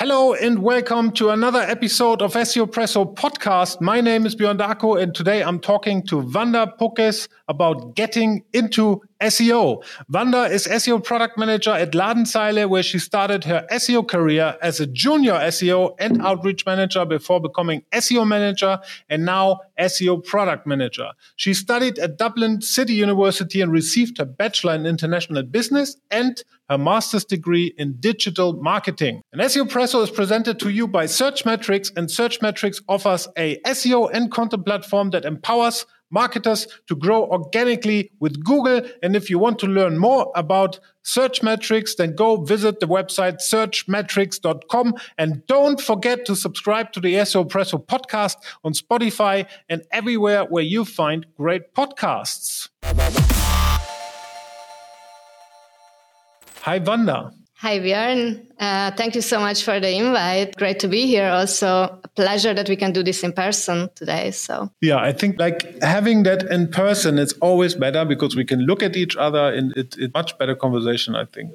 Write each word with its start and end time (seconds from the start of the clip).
Hello 0.00 0.32
and 0.32 0.60
welcome 0.62 1.12
to 1.12 1.28
another 1.28 1.58
episode 1.58 2.22
of 2.22 2.32
SEO 2.32 2.66
Presso 2.72 3.04
podcast. 3.04 3.82
My 3.82 4.00
name 4.00 4.24
is 4.24 4.34
Björn 4.34 4.56
Darko 4.56 4.98
and 4.98 5.14
today 5.14 5.42
I'm 5.42 5.60
talking 5.60 6.02
to 6.06 6.22
Vanda 6.22 6.72
Pokecz 6.80 7.28
about 7.48 7.96
getting 7.96 8.42
into 8.54 9.02
SEO. 9.20 9.84
Wanda 10.08 10.44
is 10.44 10.66
SEO 10.66 11.04
product 11.04 11.36
manager 11.36 11.72
at 11.72 11.92
Ladenzeile, 11.92 12.66
where 12.68 12.82
she 12.82 12.98
started 12.98 13.44
her 13.44 13.66
SEO 13.70 14.08
career 14.08 14.56
as 14.62 14.80
a 14.80 14.86
junior 14.86 15.34
SEO 15.34 15.94
and 15.98 16.22
outreach 16.22 16.64
manager 16.64 17.04
before 17.04 17.40
becoming 17.40 17.82
SEO 17.92 18.26
manager 18.26 18.78
and 19.10 19.26
now 19.26 19.60
SEO 19.78 20.24
product 20.24 20.66
manager. 20.66 21.10
She 21.36 21.52
studied 21.52 21.98
at 21.98 22.16
Dublin 22.16 22.62
City 22.62 22.94
University 22.94 23.60
and 23.60 23.70
received 23.70 24.16
her 24.16 24.24
bachelor 24.24 24.74
in 24.74 24.86
international 24.86 25.42
business 25.42 25.96
and 26.10 26.42
her 26.70 26.78
master's 26.78 27.24
degree 27.24 27.74
in 27.76 27.96
digital 28.00 28.54
marketing. 28.54 29.22
And 29.32 29.42
SEO 29.42 29.68
Presso 29.68 30.02
is 30.02 30.10
presented 30.10 30.60
to 30.60 30.70
you 30.70 30.86
by 30.86 31.04
Searchmetrics, 31.04 31.90
and 31.96 32.08
Searchmetrics 32.08 32.80
offers 32.88 33.28
a 33.36 33.60
SEO 33.66 34.08
and 34.12 34.30
content 34.30 34.64
platform 34.64 35.10
that 35.10 35.24
empowers 35.24 35.84
marketers 36.10 36.66
to 36.88 36.96
grow 36.96 37.24
organically 37.24 38.10
with 38.20 38.44
Google. 38.44 38.82
And 39.02 39.16
if 39.16 39.30
you 39.30 39.38
want 39.38 39.58
to 39.60 39.66
learn 39.66 39.98
more 39.98 40.30
about 40.34 40.80
Searchmetrics, 41.04 41.96
then 41.96 42.14
go 42.14 42.36
visit 42.36 42.80
the 42.80 42.86
website 42.86 43.38
searchmetrics.com. 43.40 44.94
And 45.18 45.46
don't 45.46 45.80
forget 45.80 46.24
to 46.26 46.36
subscribe 46.36 46.92
to 46.92 47.00
the 47.00 47.14
SEO 47.14 47.48
Presso 47.48 47.84
podcast 47.84 48.36
on 48.64 48.72
Spotify 48.72 49.46
and 49.68 49.82
everywhere 49.92 50.44
where 50.44 50.64
you 50.64 50.84
find 50.84 51.26
great 51.36 51.74
podcasts. 51.74 52.68
Hi, 56.62 56.78
Vanda. 56.78 57.32
Hi, 57.60 57.78
Björn. 57.78 58.46
Uh, 58.58 58.90
thank 58.92 59.14
you 59.14 59.20
so 59.20 59.38
much 59.38 59.64
for 59.64 59.80
the 59.80 59.90
invite. 59.90 60.56
Great 60.56 60.78
to 60.80 60.88
be 60.88 61.06
here. 61.06 61.28
Also, 61.28 61.68
a 62.02 62.08
pleasure 62.16 62.54
that 62.54 62.70
we 62.70 62.76
can 62.76 62.92
do 62.92 63.02
this 63.02 63.22
in 63.22 63.32
person 63.34 63.90
today. 63.94 64.30
So, 64.30 64.70
yeah, 64.80 64.96
I 64.96 65.12
think 65.12 65.38
like 65.38 65.82
having 65.82 66.22
that 66.22 66.42
in 66.44 66.68
person 66.68 67.18
is 67.18 67.34
always 67.42 67.74
better 67.74 68.06
because 68.06 68.34
we 68.34 68.46
can 68.46 68.60
look 68.60 68.82
at 68.82 68.96
each 68.96 69.14
other 69.16 69.52
and 69.52 69.74
it's 69.76 69.96
it 69.98 70.14
much 70.14 70.38
better 70.38 70.54
conversation, 70.54 71.14
I 71.14 71.26
think. 71.26 71.50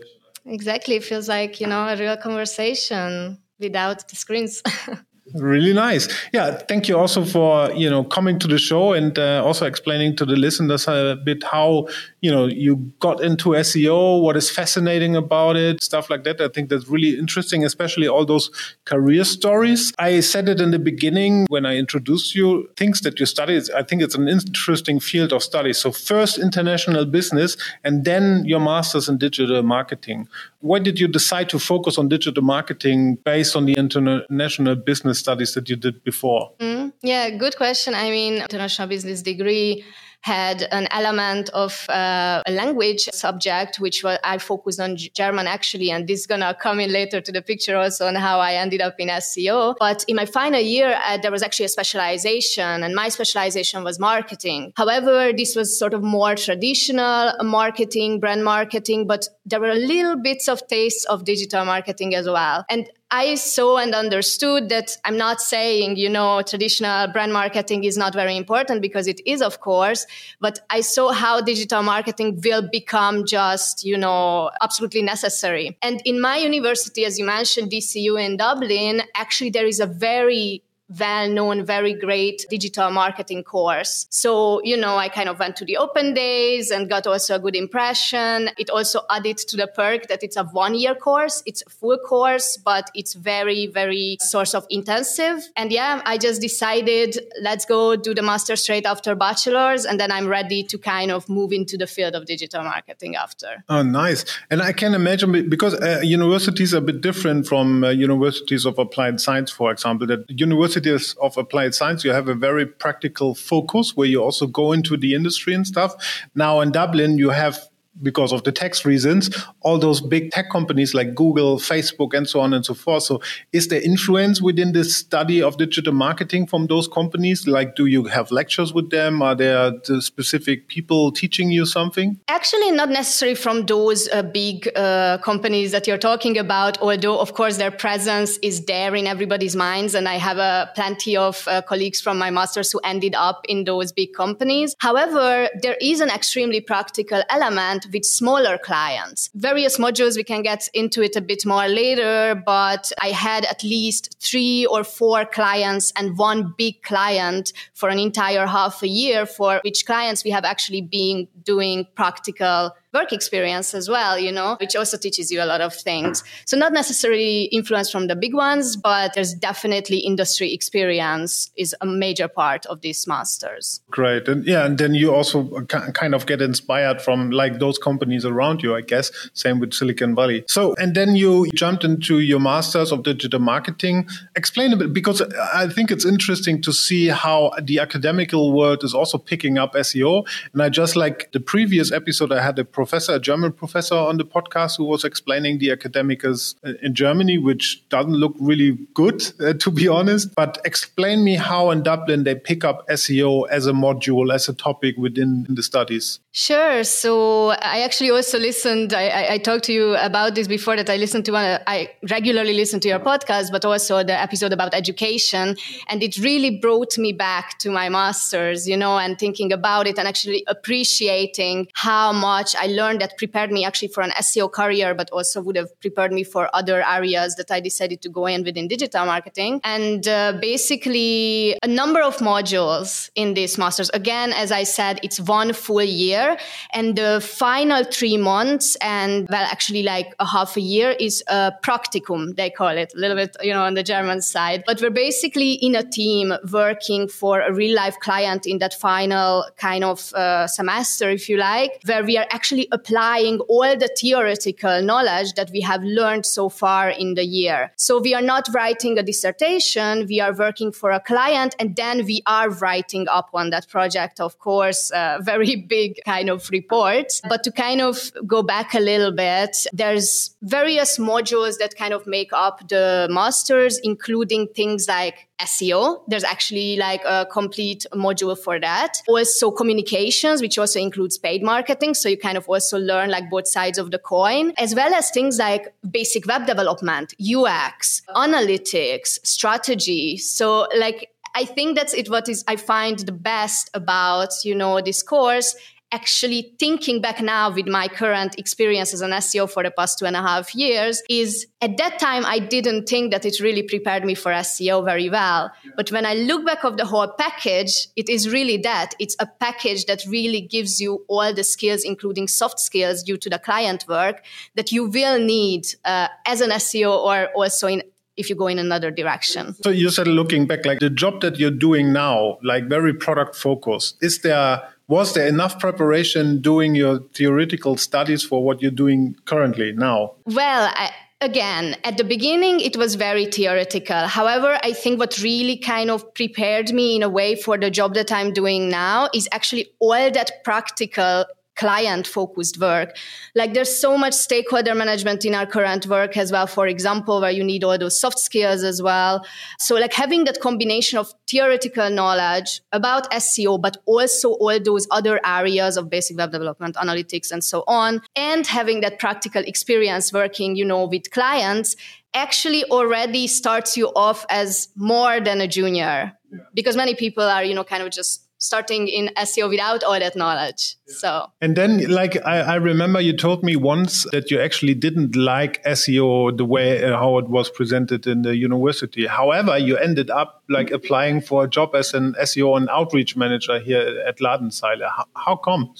Exactly. 0.45 0.95
It 0.95 1.03
feels 1.03 1.27
like, 1.27 1.59
you 1.59 1.65
know, 1.65 1.87
a 1.87 1.97
real 1.97 2.17
conversation 2.17 3.39
without 3.59 4.07
the 4.07 4.15
screens. 4.15 4.61
really 5.33 5.73
nice 5.73 6.07
yeah 6.33 6.51
thank 6.69 6.87
you 6.87 6.97
also 6.97 7.25
for 7.25 7.71
you 7.73 7.89
know 7.89 8.03
coming 8.03 8.37
to 8.37 8.47
the 8.47 8.59
show 8.59 8.93
and 8.93 9.17
uh, 9.17 9.43
also 9.43 9.65
explaining 9.65 10.15
to 10.15 10.25
the 10.25 10.35
listeners 10.35 10.87
a 10.87 11.17
bit 11.23 11.43
how 11.43 11.87
you 12.21 12.31
know 12.31 12.45
you 12.45 12.75
got 12.99 13.21
into 13.21 13.49
SEO, 13.49 14.21
what 14.21 14.35
is 14.35 14.49
fascinating 14.49 15.15
about 15.15 15.55
it, 15.55 15.83
stuff 15.83 16.09
like 16.09 16.23
that. 16.23 16.41
I 16.41 16.47
think 16.47 16.69
that's 16.69 16.87
really 16.87 17.17
interesting, 17.19 17.63
especially 17.63 18.07
all 18.07 18.25
those 18.25 18.49
career 18.85 19.23
stories. 19.23 19.93
I 19.99 20.21
said 20.21 20.49
it 20.49 20.59
in 20.59 20.71
the 20.71 20.79
beginning 20.79 21.45
when 21.49 21.65
I 21.65 21.77
introduced 21.77 22.33
you, 22.33 22.67
things 22.77 23.01
that 23.01 23.19
you 23.19 23.27
studied. 23.27 23.69
I 23.71 23.83
think 23.83 24.01
it's 24.01 24.15
an 24.15 24.27
interesting 24.27 24.99
field 24.99 25.33
of 25.33 25.43
study. 25.43 25.73
So 25.73 25.91
first 25.91 26.39
international 26.39 27.05
business 27.05 27.57
and 27.83 28.05
then 28.05 28.43
your 28.45 28.59
master's 28.59 29.07
in 29.07 29.17
digital 29.17 29.61
marketing. 29.61 30.27
Why 30.61 30.79
did 30.79 30.99
you 30.99 31.07
decide 31.07 31.49
to 31.49 31.59
focus 31.59 31.99
on 31.99 32.09
digital 32.09 32.43
marketing 32.43 33.19
based 33.23 33.55
on 33.55 33.65
the 33.65 33.73
international 33.73 34.75
business 34.75 35.14
studies 35.15 35.53
that 35.53 35.69
you 35.69 35.75
did 35.75 36.03
before? 36.03 36.51
Mm, 36.59 36.93
yeah, 37.01 37.29
good 37.31 37.57
question. 37.57 37.93
I 37.95 38.09
mean, 38.09 38.41
international 38.41 38.87
business 38.87 39.21
degree 39.21 39.83
had 40.25 40.67
an 40.71 40.87
element 40.89 41.49
of 41.49 41.87
uh, 41.87 42.41
a 42.47 42.51
language 42.51 43.03
subject, 43.13 43.79
which 43.79 44.03
was, 44.03 44.17
I 44.23 44.39
focused 44.39 44.79
on 44.79 44.97
German 44.97 45.45
actually, 45.45 45.91
and 45.91 46.07
this 46.07 46.21
is 46.21 46.25
gonna 46.25 46.57
come 46.59 46.79
in 46.79 46.91
later 46.91 47.21
to 47.21 47.31
the 47.31 47.43
picture 47.43 47.77
also 47.77 48.07
on 48.07 48.15
how 48.15 48.39
I 48.39 48.55
ended 48.55 48.81
up 48.81 48.95
in 48.97 49.09
SEO. 49.09 49.75
But 49.79 50.03
in 50.07 50.15
my 50.15 50.25
final 50.25 50.59
year, 50.59 50.99
uh, 51.05 51.19
there 51.19 51.31
was 51.31 51.43
actually 51.43 51.67
a 51.67 51.69
specialization, 51.69 52.83
and 52.83 52.95
my 52.95 53.09
specialization 53.09 53.83
was 53.83 53.99
marketing. 53.99 54.73
However, 54.75 55.31
this 55.31 55.55
was 55.55 55.77
sort 55.77 55.93
of 55.93 56.01
more 56.01 56.33
traditional 56.33 57.33
marketing, 57.43 58.19
brand 58.19 58.43
marketing, 58.43 59.05
but 59.05 59.27
there 59.45 59.59
were 59.59 59.75
little 59.75 60.15
bits 60.15 60.47
of 60.47 60.65
tastes 60.65 61.05
of 61.05 61.23
digital 61.23 61.65
marketing 61.65 62.15
as 62.15 62.25
well. 62.25 62.65
And 62.67 62.89
I 63.15 63.35
saw 63.35 63.77
and 63.77 63.95
understood 63.95 64.67
that 64.67 64.97
I'm 65.05 65.15
not 65.15 65.39
saying, 65.39 65.95
you 65.95 66.09
know, 66.09 66.41
traditional 66.41 67.07
brand 67.07 67.31
marketing 67.31 67.85
is 67.85 67.95
not 67.97 68.13
very 68.13 68.35
important 68.35 68.81
because 68.81 69.07
it 69.07 69.21
is, 69.25 69.41
of 69.41 69.61
course, 69.61 70.05
but 70.41 70.59
I 70.69 70.81
saw 70.81 71.13
how 71.13 71.39
digital 71.39 71.81
marketing 71.81 72.41
will 72.43 72.67
become 72.69 73.25
just, 73.25 73.85
you 73.85 73.97
know, 73.97 74.51
absolutely 74.61 75.01
necessary. 75.01 75.77
And 75.81 76.01
in 76.03 76.19
my 76.19 76.35
university, 76.35 77.05
as 77.05 77.17
you 77.17 77.23
mentioned, 77.23 77.71
DCU 77.71 78.21
in 78.21 78.35
Dublin, 78.35 79.03
actually 79.15 79.51
there 79.51 79.65
is 79.65 79.79
a 79.79 79.85
very 79.85 80.61
well 80.87 81.29
known, 81.29 81.65
very 81.65 81.93
great 81.93 82.45
digital 82.49 82.91
marketing 82.91 83.43
course. 83.43 84.05
So, 84.09 84.61
you 84.63 84.77
know, 84.77 84.97
I 84.97 85.09
kind 85.09 85.29
of 85.29 85.39
went 85.39 85.55
to 85.57 85.65
the 85.65 85.77
open 85.77 86.13
days 86.13 86.71
and 86.71 86.89
got 86.89 87.07
also 87.07 87.35
a 87.35 87.39
good 87.39 87.55
impression. 87.55 88.49
It 88.57 88.69
also 88.69 89.01
added 89.09 89.37
to 89.37 89.57
the 89.57 89.67
perk 89.67 90.07
that 90.07 90.23
it's 90.23 90.37
a 90.37 90.43
one 90.43 90.75
year 90.75 90.95
course. 90.95 91.41
It's 91.45 91.63
a 91.65 91.69
full 91.69 91.97
course, 91.97 92.57
but 92.57 92.91
it's 92.93 93.13
very, 93.13 93.67
very 93.67 94.17
source 94.21 94.53
of 94.53 94.65
intensive. 94.69 95.47
And 95.55 95.71
yeah, 95.71 96.01
I 96.05 96.17
just 96.17 96.41
decided 96.41 97.17
let's 97.41 97.65
go 97.65 97.95
do 97.95 98.13
the 98.13 98.21
master 98.21 98.55
straight 98.55 98.85
after 98.85 99.15
bachelor's. 99.15 99.85
And 99.85 99.99
then 99.99 100.11
I'm 100.11 100.27
ready 100.27 100.63
to 100.63 100.77
kind 100.77 101.11
of 101.11 101.27
move 101.27 101.51
into 101.51 101.77
the 101.77 101.87
field 101.87 102.15
of 102.15 102.25
digital 102.25 102.63
marketing 102.63 103.15
after. 103.15 103.63
Oh, 103.69 103.81
nice. 103.81 104.25
And 104.51 104.61
I 104.61 104.71
can 104.71 104.93
imagine 104.93 105.49
because 105.49 105.73
uh, 105.73 106.01
universities 106.03 106.73
are 106.73 106.77
a 106.77 106.81
bit 106.81 107.01
different 107.01 107.47
from 107.47 107.83
uh, 107.83 107.89
universities 107.89 108.65
of 108.65 108.77
applied 108.77 109.19
science, 109.19 109.51
for 109.51 109.71
example, 109.71 110.05
that 110.07 110.29
universities 110.29 110.75
of 110.85 111.37
applied 111.37 111.75
science, 111.75 112.03
you 112.03 112.11
have 112.11 112.27
a 112.27 112.35
very 112.35 112.65
practical 112.65 113.35
focus 113.35 113.95
where 113.95 114.07
you 114.07 114.23
also 114.23 114.47
go 114.47 114.71
into 114.71 114.97
the 114.97 115.13
industry 115.13 115.53
and 115.53 115.65
stuff. 115.65 115.95
Now 116.35 116.61
in 116.61 116.71
Dublin, 116.71 117.17
you 117.17 117.29
have 117.29 117.69
because 118.01 118.31
of 118.31 118.43
the 118.43 118.51
tax 118.51 118.85
reasons, 118.85 119.29
all 119.61 119.77
those 119.77 120.01
big 120.01 120.31
tech 120.31 120.49
companies 120.49 120.93
like 120.93 121.15
Google, 121.15 121.57
Facebook, 121.57 122.13
and 122.13 122.27
so 122.27 122.39
on 122.39 122.53
and 122.53 122.65
so 122.65 122.73
forth. 122.73 123.03
So, 123.03 123.21
is 123.53 123.67
there 123.69 123.81
influence 123.81 124.41
within 124.41 124.73
the 124.73 124.83
study 124.83 125.41
of 125.41 125.57
digital 125.57 125.93
marketing 125.93 126.47
from 126.47 126.67
those 126.67 126.87
companies? 126.87 127.47
Like, 127.47 127.75
do 127.75 127.85
you 127.85 128.05
have 128.05 128.31
lectures 128.31 128.73
with 128.73 128.89
them? 128.89 129.21
Are 129.21 129.35
there 129.35 129.71
specific 129.99 130.67
people 130.67 131.11
teaching 131.11 131.49
you 131.51 131.65
something? 131.65 132.19
Actually, 132.27 132.71
not 132.71 132.89
necessarily 132.89 133.35
from 133.35 133.65
those 133.65 134.09
uh, 134.09 134.23
big 134.23 134.69
uh, 134.75 135.17
companies 135.19 135.71
that 135.71 135.87
you're 135.87 135.97
talking 135.97 136.37
about, 136.37 136.77
although, 136.79 137.19
of 137.19 137.33
course, 137.33 137.57
their 137.57 137.71
presence 137.71 138.37
is 138.41 138.65
there 138.65 138.95
in 138.95 139.07
everybody's 139.07 139.55
minds. 139.55 139.95
And 139.95 140.07
I 140.07 140.15
have 140.15 140.37
uh, 140.37 140.67
plenty 140.75 141.15
of 141.15 141.47
uh, 141.47 141.61
colleagues 141.61 142.01
from 142.01 142.17
my 142.17 142.29
master's 142.29 142.71
who 142.71 142.79
ended 142.83 143.15
up 143.15 143.45
in 143.47 143.63
those 143.63 143.91
big 143.91 144.13
companies. 144.13 144.75
However, 144.79 145.49
there 145.61 145.77
is 145.79 146.01
an 146.01 146.09
extremely 146.09 146.61
practical 146.61 147.23
element 147.29 147.84
with 147.91 148.05
smaller 148.05 148.57
clients. 148.57 149.29
Various 149.35 149.77
modules, 149.77 150.15
we 150.15 150.23
can 150.23 150.41
get 150.41 150.67
into 150.73 151.01
it 151.01 151.15
a 151.15 151.21
bit 151.21 151.45
more 151.45 151.67
later, 151.67 152.41
but 152.45 152.91
I 153.01 153.09
had 153.09 153.45
at 153.45 153.63
least 153.63 154.15
three 154.19 154.65
or 154.65 154.83
four 154.83 155.25
clients 155.25 155.91
and 155.95 156.17
one 156.17 156.53
big 156.57 156.81
client 156.83 157.53
for 157.73 157.89
an 157.89 157.99
entire 157.99 158.45
half 158.47 158.83
a 158.83 158.87
year 158.87 159.25
for 159.25 159.61
which 159.63 159.85
clients 159.85 160.23
we 160.23 160.31
have 160.31 160.45
actually 160.45 160.81
been 160.81 161.27
doing 161.43 161.87
practical 161.95 162.71
work 162.95 163.13
experience 163.13 163.75
as 163.75 163.87
well, 163.89 164.17
you 164.17 164.31
know, 164.31 164.55
which 164.59 164.75
also 164.75 164.97
teaches 164.97 165.29
you 165.31 165.41
a 165.41 165.45
lot 165.45 165.61
of 165.61 165.75
things. 165.75 166.23
So 166.45 166.57
not 166.57 166.73
necessarily 166.73 167.43
influence 167.45 167.91
from 167.91 168.07
the 168.07 168.15
big 168.15 168.33
ones, 168.33 168.75
but 168.75 169.13
there's 169.13 169.33
definitely 169.33 169.99
industry 169.99 170.53
experience 170.53 171.51
is 171.57 171.75
a 171.81 171.85
major 171.85 172.27
part 172.27 172.65
of 172.67 172.81
these 172.81 173.05
masters. 173.05 173.81
Great. 173.91 174.27
And 174.27 174.45
yeah, 174.45 174.65
and 174.65 174.77
then 174.77 174.95
you 174.95 175.13
also 175.13 175.61
kind 175.65 176.15
of 176.15 176.25
get 176.25 176.41
inspired 176.41 177.01
from 177.01 177.31
like 177.31 177.59
those 177.59 177.77
companies 177.77 178.25
around 178.25 178.63
you, 178.63 178.75
I 178.75 178.81
guess. 178.81 179.11
Same 179.33 179.59
with 179.59 179.73
Silicon 179.73 180.15
Valley. 180.15 180.45
So, 180.47 180.73
and 180.75 180.95
then 180.95 181.15
you 181.15 181.49
jumped 181.51 181.83
into 181.83 182.19
your 182.19 182.39
masters 182.39 182.91
of 182.91 183.03
digital 183.03 183.39
marketing. 183.39 184.07
Explain 184.35 184.71
a 184.73 184.77
bit 184.77 184.93
because 184.93 185.21
I 185.53 185.67
think 185.67 185.91
it's 185.91 186.05
interesting 186.05 186.61
to 186.61 186.71
see 186.71 187.07
how 187.07 187.51
the 187.61 187.79
academical 187.79 188.53
world 188.53 188.83
is 188.83 188.93
also 188.93 189.17
picking 189.17 189.57
up 189.57 189.73
SEO. 189.73 190.25
And 190.53 190.63
I 190.63 190.69
just 190.69 190.95
like 190.95 191.31
the 191.33 191.41
previous 191.41 191.91
episode, 191.91 192.31
I 192.31 192.41
had 192.41 192.57
a 192.57 192.63
professor, 192.85 193.13
a 193.13 193.19
German 193.19 193.51
professor 193.51 193.95
on 193.95 194.17
the 194.17 194.23
podcast 194.23 194.77
who 194.77 194.83
was 194.83 195.03
explaining 195.03 195.57
the 195.57 195.71
academics 195.71 196.53
in 196.83 196.93
Germany, 196.93 197.39
which 197.39 197.83
doesn't 197.89 198.13
look 198.13 198.35
really 198.39 198.77
good, 198.93 199.23
uh, 199.39 199.53
to 199.53 199.71
be 199.71 199.87
honest. 199.87 200.35
But 200.35 200.59
explain 200.65 201.23
me 201.23 201.35
how 201.35 201.71
in 201.71 201.81
Dublin 201.81 202.25
they 202.25 202.35
pick 202.35 202.63
up 202.63 202.87
SEO 202.87 203.47
as 203.49 203.65
a 203.65 203.71
module, 203.71 204.31
as 204.31 204.47
a 204.47 204.53
topic 204.53 204.97
within 204.97 205.47
the 205.49 205.63
studies. 205.63 206.19
Sure. 206.37 206.83
So 206.83 207.51
I 207.51 207.79
actually 207.83 208.11
also 208.11 208.37
listened. 208.37 208.93
I, 208.93 209.07
I, 209.07 209.33
I 209.35 209.37
talked 209.37 209.63
to 209.65 209.73
you 209.73 209.95
about 209.95 210.35
this 210.35 210.49
before 210.49 210.75
that 210.75 210.89
I 210.89 210.97
listened 210.97 211.23
to 211.27 211.31
one. 211.31 211.61
I 211.65 211.93
regularly 212.11 212.53
listen 212.53 212.81
to 212.81 212.89
your 212.89 212.99
podcast, 212.99 213.53
but 213.53 213.63
also 213.63 214.03
the 214.03 214.19
episode 214.19 214.51
about 214.51 214.73
education. 214.73 215.55
And 215.87 216.03
it 216.03 216.17
really 216.17 216.59
brought 216.59 216.97
me 216.97 217.13
back 217.13 217.57
to 217.59 217.71
my 217.71 217.87
master's, 217.87 218.67
you 218.67 218.75
know, 218.75 218.97
and 218.97 219.17
thinking 219.17 219.53
about 219.53 219.87
it 219.87 219.97
and 219.97 220.09
actually 220.09 220.43
appreciating 220.47 221.69
how 221.73 222.11
much 222.11 222.53
I 222.53 222.67
learned 222.67 222.99
that 222.99 223.17
prepared 223.17 223.49
me 223.49 223.63
actually 223.63 223.87
for 223.87 224.01
an 224.01 224.11
SEO 224.19 224.51
career, 224.51 224.93
but 224.93 225.09
also 225.11 225.41
would 225.41 225.55
have 225.55 225.79
prepared 225.79 226.11
me 226.11 226.25
for 226.25 226.53
other 226.53 226.85
areas 226.85 227.35
that 227.35 227.49
I 227.49 227.61
decided 227.61 228.01
to 228.01 228.09
go 228.09 228.25
in 228.25 228.43
within 228.43 228.67
digital 228.67 229.05
marketing. 229.05 229.61
And 229.63 230.05
uh, 230.05 230.33
basically, 230.41 231.57
a 231.63 231.67
number 231.69 232.01
of 232.01 232.17
modules 232.17 233.09
in 233.15 233.35
this 233.35 233.57
master's. 233.57 233.89
Again, 233.91 234.33
as 234.33 234.51
I 234.51 234.63
said, 234.63 234.99
it's 235.01 235.21
one 235.21 235.53
full 235.53 235.81
year, 235.81 236.24
and 236.73 236.95
the 236.95 237.21
final 237.21 237.83
three 237.83 238.17
months, 238.17 238.75
and 238.81 239.27
well, 239.29 239.47
actually, 239.55 239.83
like 239.83 240.13
a 240.19 240.25
half 240.25 240.57
a 240.57 240.61
year, 240.61 240.91
is 240.99 241.23
a 241.27 241.53
practicum, 241.63 242.35
they 242.35 242.49
call 242.49 242.75
it, 242.83 242.93
a 242.95 242.99
little 242.99 243.17
bit, 243.17 243.35
you 243.41 243.53
know, 243.53 243.63
on 243.63 243.73
the 243.73 243.83
German 243.83 244.21
side. 244.21 244.63
But 244.65 244.81
we're 244.81 244.89
basically 245.07 245.53
in 245.53 245.75
a 245.75 245.83
team 245.83 246.33
working 246.51 247.07
for 247.07 247.41
a 247.41 247.53
real 247.53 247.75
life 247.75 247.97
client 247.99 248.45
in 248.45 248.59
that 248.59 248.73
final 248.73 249.45
kind 249.57 249.83
of 249.83 250.13
uh, 250.13 250.47
semester, 250.47 251.09
if 251.09 251.29
you 251.29 251.37
like, 251.37 251.81
where 251.85 252.03
we 252.03 252.17
are 252.17 252.27
actually 252.31 252.67
applying 252.71 253.39
all 253.41 253.77
the 253.77 253.89
theoretical 253.99 254.81
knowledge 254.81 255.33
that 255.33 255.49
we 255.51 255.61
have 255.61 255.83
learned 255.83 256.25
so 256.25 256.49
far 256.49 256.89
in 256.89 257.15
the 257.15 257.25
year. 257.25 257.71
So 257.75 257.99
we 257.99 258.13
are 258.13 258.21
not 258.21 258.49
writing 258.53 258.97
a 258.97 259.03
dissertation, 259.03 260.05
we 260.07 260.19
are 260.19 260.33
working 260.33 260.71
for 260.71 260.91
a 260.91 260.99
client, 260.99 261.55
and 261.59 261.75
then 261.75 262.05
we 262.05 262.21
are 262.25 262.49
writing 262.49 263.07
up 263.07 263.29
on 263.33 263.49
that 263.49 263.67
project, 263.67 264.19
of 264.19 264.39
course, 264.39 264.91
a 264.91 265.19
very 265.31 265.55
big 265.55 265.99
kind 266.15 266.29
of 266.29 266.49
report. 266.49 267.07
But 267.27 267.43
to 267.43 267.51
kind 267.51 267.81
of 267.81 268.11
go 268.25 268.43
back 268.43 268.73
a 268.73 268.79
little 268.79 269.11
bit, 269.11 269.55
there's 269.73 270.35
various 270.41 270.97
modules 270.97 271.57
that 271.59 271.75
kind 271.75 271.93
of 271.93 272.07
make 272.07 272.31
up 272.33 272.67
the 272.69 273.07
masters, 273.09 273.79
including 273.83 274.47
things 274.55 274.87
like 274.87 275.27
SEO. 275.41 276.01
There's 276.07 276.23
actually 276.23 276.77
like 276.77 277.01
a 277.05 277.25
complete 277.25 277.85
module 277.93 278.37
for 278.37 278.59
that. 278.59 278.93
Also 279.07 279.51
communications, 279.51 280.41
which 280.41 280.57
also 280.57 280.79
includes 280.79 281.17
paid 281.17 281.43
marketing. 281.43 281.93
So 281.93 282.09
you 282.09 282.17
kind 282.17 282.37
of 282.37 282.47
also 282.47 282.77
learn 282.77 283.09
like 283.09 283.29
both 283.29 283.47
sides 283.47 283.77
of 283.77 283.91
the 283.91 283.99
coin, 283.99 284.53
as 284.57 284.73
well 284.73 284.93
as 284.93 285.09
things 285.11 285.37
like 285.37 285.73
basic 285.89 286.25
web 286.25 286.45
development, 286.45 287.13
UX, 287.19 288.01
analytics, 288.15 289.19
strategy. 289.23 290.17
So 290.17 290.67
like 290.77 291.09
I 291.37 291.43
think 291.43 291.75
that's 291.75 291.93
it 291.93 292.09
what 292.09 292.29
is 292.29 292.45
I 292.47 292.55
find 292.55 292.97
the 292.97 293.11
best 293.11 293.69
about, 293.73 294.29
you 294.45 294.55
know, 294.55 294.79
this 294.79 295.03
course 295.03 295.53
actually 295.95 296.53
thinking 296.59 296.99
back 296.99 297.21
now 297.21 297.49
with 297.49 297.67
my 297.67 297.87
current 297.87 298.37
experience 298.37 298.93
as 298.93 298.99
an 298.99 299.11
SEO 299.11 299.49
for 299.49 299.63
the 299.63 299.71
past 299.71 299.97
two 299.97 300.05
and 300.05 300.15
a 300.15 300.21
half 300.21 300.53
years 300.53 301.01
is 301.09 301.47
at 301.61 301.77
that 301.77 301.97
time 301.99 302.25
I 302.25 302.39
didn't 302.39 302.89
think 302.89 303.13
that 303.13 303.25
it 303.25 303.39
really 303.39 303.63
prepared 303.63 304.03
me 304.03 304.13
for 304.13 304.31
SEO 304.33 304.83
very 304.83 305.09
well. 305.09 305.51
But 305.77 305.93
when 305.93 306.05
I 306.05 306.13
look 306.15 306.45
back 306.45 306.65
of 306.65 306.75
the 306.75 306.85
whole 306.85 307.07
package, 307.17 307.87
it 307.95 308.09
is 308.09 308.29
really 308.37 308.57
that. 308.69 308.93
It's 308.99 309.15
a 309.21 309.27
package 309.45 309.85
that 309.85 310.03
really 310.05 310.41
gives 310.41 310.81
you 310.81 311.05
all 311.07 311.33
the 311.33 311.45
skills, 311.45 311.83
including 311.85 312.27
soft 312.27 312.59
skills 312.59 313.01
due 313.01 313.17
to 313.17 313.29
the 313.29 313.39
client 313.39 313.85
work 313.87 314.25
that 314.55 314.73
you 314.73 314.89
will 314.89 315.17
need 315.17 315.63
uh, 315.85 316.09
as 316.25 316.41
an 316.41 316.49
SEO 316.49 316.91
or 316.91 317.27
also 317.35 317.67
in 317.67 317.81
if 318.17 318.29
you 318.29 318.35
go 318.35 318.47
in 318.47 318.59
another 318.59 318.91
direction. 318.91 319.53
So 319.61 319.69
you 319.69 319.89
said 319.89 320.07
looking 320.07 320.47
back, 320.47 320.65
like 320.65 320.79
the 320.79 320.89
job 320.89 321.19
that 321.19 321.37
you're 321.37 321.51
doing 321.51 321.91
now, 321.91 322.37
like 322.43 322.69
very 322.69 322.93
product 322.93 323.35
focused, 323.35 323.97
is 324.01 324.21
there 324.21 324.61
was 324.87 325.13
there 325.13 325.27
enough 325.27 325.59
preparation 325.59 326.41
doing 326.41 326.75
your 326.75 326.99
theoretical 327.13 327.77
studies 327.77 328.23
for 328.23 328.43
what 328.43 328.61
you're 328.61 328.71
doing 328.71 329.15
currently 329.25 329.71
now? 329.71 330.13
Well, 330.25 330.71
I, 330.73 330.91
again, 331.21 331.75
at 331.83 331.97
the 331.97 332.03
beginning, 332.03 332.59
it 332.59 332.77
was 332.77 332.95
very 332.95 333.25
theoretical. 333.25 334.07
However, 334.07 334.59
I 334.63 334.73
think 334.73 334.99
what 334.99 335.17
really 335.19 335.57
kind 335.57 335.89
of 335.89 336.13
prepared 336.13 336.71
me 336.71 336.95
in 336.95 337.03
a 337.03 337.09
way 337.09 337.35
for 337.35 337.57
the 337.57 337.71
job 337.71 337.95
that 337.95 338.11
I'm 338.11 338.31
doing 338.31 338.69
now 338.69 339.09
is 339.13 339.27
actually 339.31 339.71
all 339.79 340.11
that 340.11 340.43
practical 340.43 341.25
client 341.55 342.05
focused 342.05 342.59
work. 342.59 342.95
Like 343.33 343.53
there's 343.53 343.79
so 343.79 343.97
much 343.97 344.13
stakeholder 344.13 344.75
management 344.75 345.25
in 345.25 345.33
our 345.33 345.45
current 345.45 345.87
work 345.87 346.17
as 346.17 346.31
well, 346.31 346.47
for 346.47 346.67
example, 346.67 347.21
where 347.21 347.31
you 347.31 347.43
need 347.43 347.63
all 347.63 347.77
those 347.77 347.99
soft 347.99 348.19
skills 348.19 348.63
as 348.63 348.81
well. 348.81 349.25
So 349.59 349.75
like 349.75 349.93
having 349.93 350.25
that 350.25 350.39
combination 350.39 350.99
of 350.99 351.13
theoretical 351.27 351.89
knowledge 351.89 352.61
about 352.71 353.09
SEO, 353.11 353.61
but 353.61 353.77
also 353.85 354.33
all 354.33 354.59
those 354.59 354.87
other 354.91 355.19
areas 355.25 355.77
of 355.77 355.89
basic 355.89 356.17
web 356.17 356.31
development, 356.31 356.75
analytics, 356.75 357.31
and 357.31 357.43
so 357.43 357.63
on, 357.67 358.01
and 358.15 358.45
having 358.45 358.81
that 358.81 358.99
practical 358.99 359.43
experience 359.43 360.11
working, 360.11 360.55
you 360.55 360.65
know, 360.65 360.85
with 360.85 361.11
clients 361.11 361.75
actually 362.13 362.63
already 362.65 363.27
starts 363.27 363.75
you 363.75 363.87
off 363.87 364.25
as 364.29 364.69
more 364.75 365.19
than 365.19 365.41
a 365.41 365.47
junior 365.47 366.13
yeah. 366.31 366.39
because 366.53 366.75
many 366.75 366.95
people 366.95 367.23
are, 367.23 367.43
you 367.43 367.53
know, 367.53 367.63
kind 367.63 367.83
of 367.83 367.91
just 367.91 368.24
starting 368.37 368.87
in 368.87 369.09
SEO 369.17 369.49
without 369.49 369.83
all 369.83 369.99
that 369.99 370.15
knowledge. 370.15 370.75
Yeah. 370.87 370.95
So 370.97 371.25
and 371.41 371.55
then 371.55 371.89
like 371.89 372.23
I, 372.25 372.39
I, 372.39 372.55
remember 372.55 373.01
you 373.01 373.15
told 373.15 373.43
me 373.43 373.55
once 373.55 374.05
that 374.11 374.29
you 374.29 374.39
actually 374.39 374.73
didn't 374.73 375.15
like 375.15 375.63
SEO 375.63 376.37
the 376.37 376.45
way 376.45 376.83
uh, 376.83 376.97
how 376.97 377.17
it 377.17 377.29
was 377.29 377.49
presented 377.49 378.05
in 378.07 378.21
the 378.21 378.35
university. 378.35 379.07
However, 379.07 379.57
you 379.57 379.77
ended 379.77 380.09
up 380.09 380.43
like 380.49 380.71
applying 380.71 381.21
for 381.21 381.45
a 381.45 381.49
job 381.49 381.75
as 381.75 381.93
an 381.93 382.13
SEO 382.21 382.57
and 382.57 382.69
outreach 382.69 383.15
manager 383.15 383.59
here 383.59 384.03
at 384.07 384.19
Ladenzeile. 384.19 384.89
How, 384.89 385.05
how 385.15 385.35
come? 385.35 385.73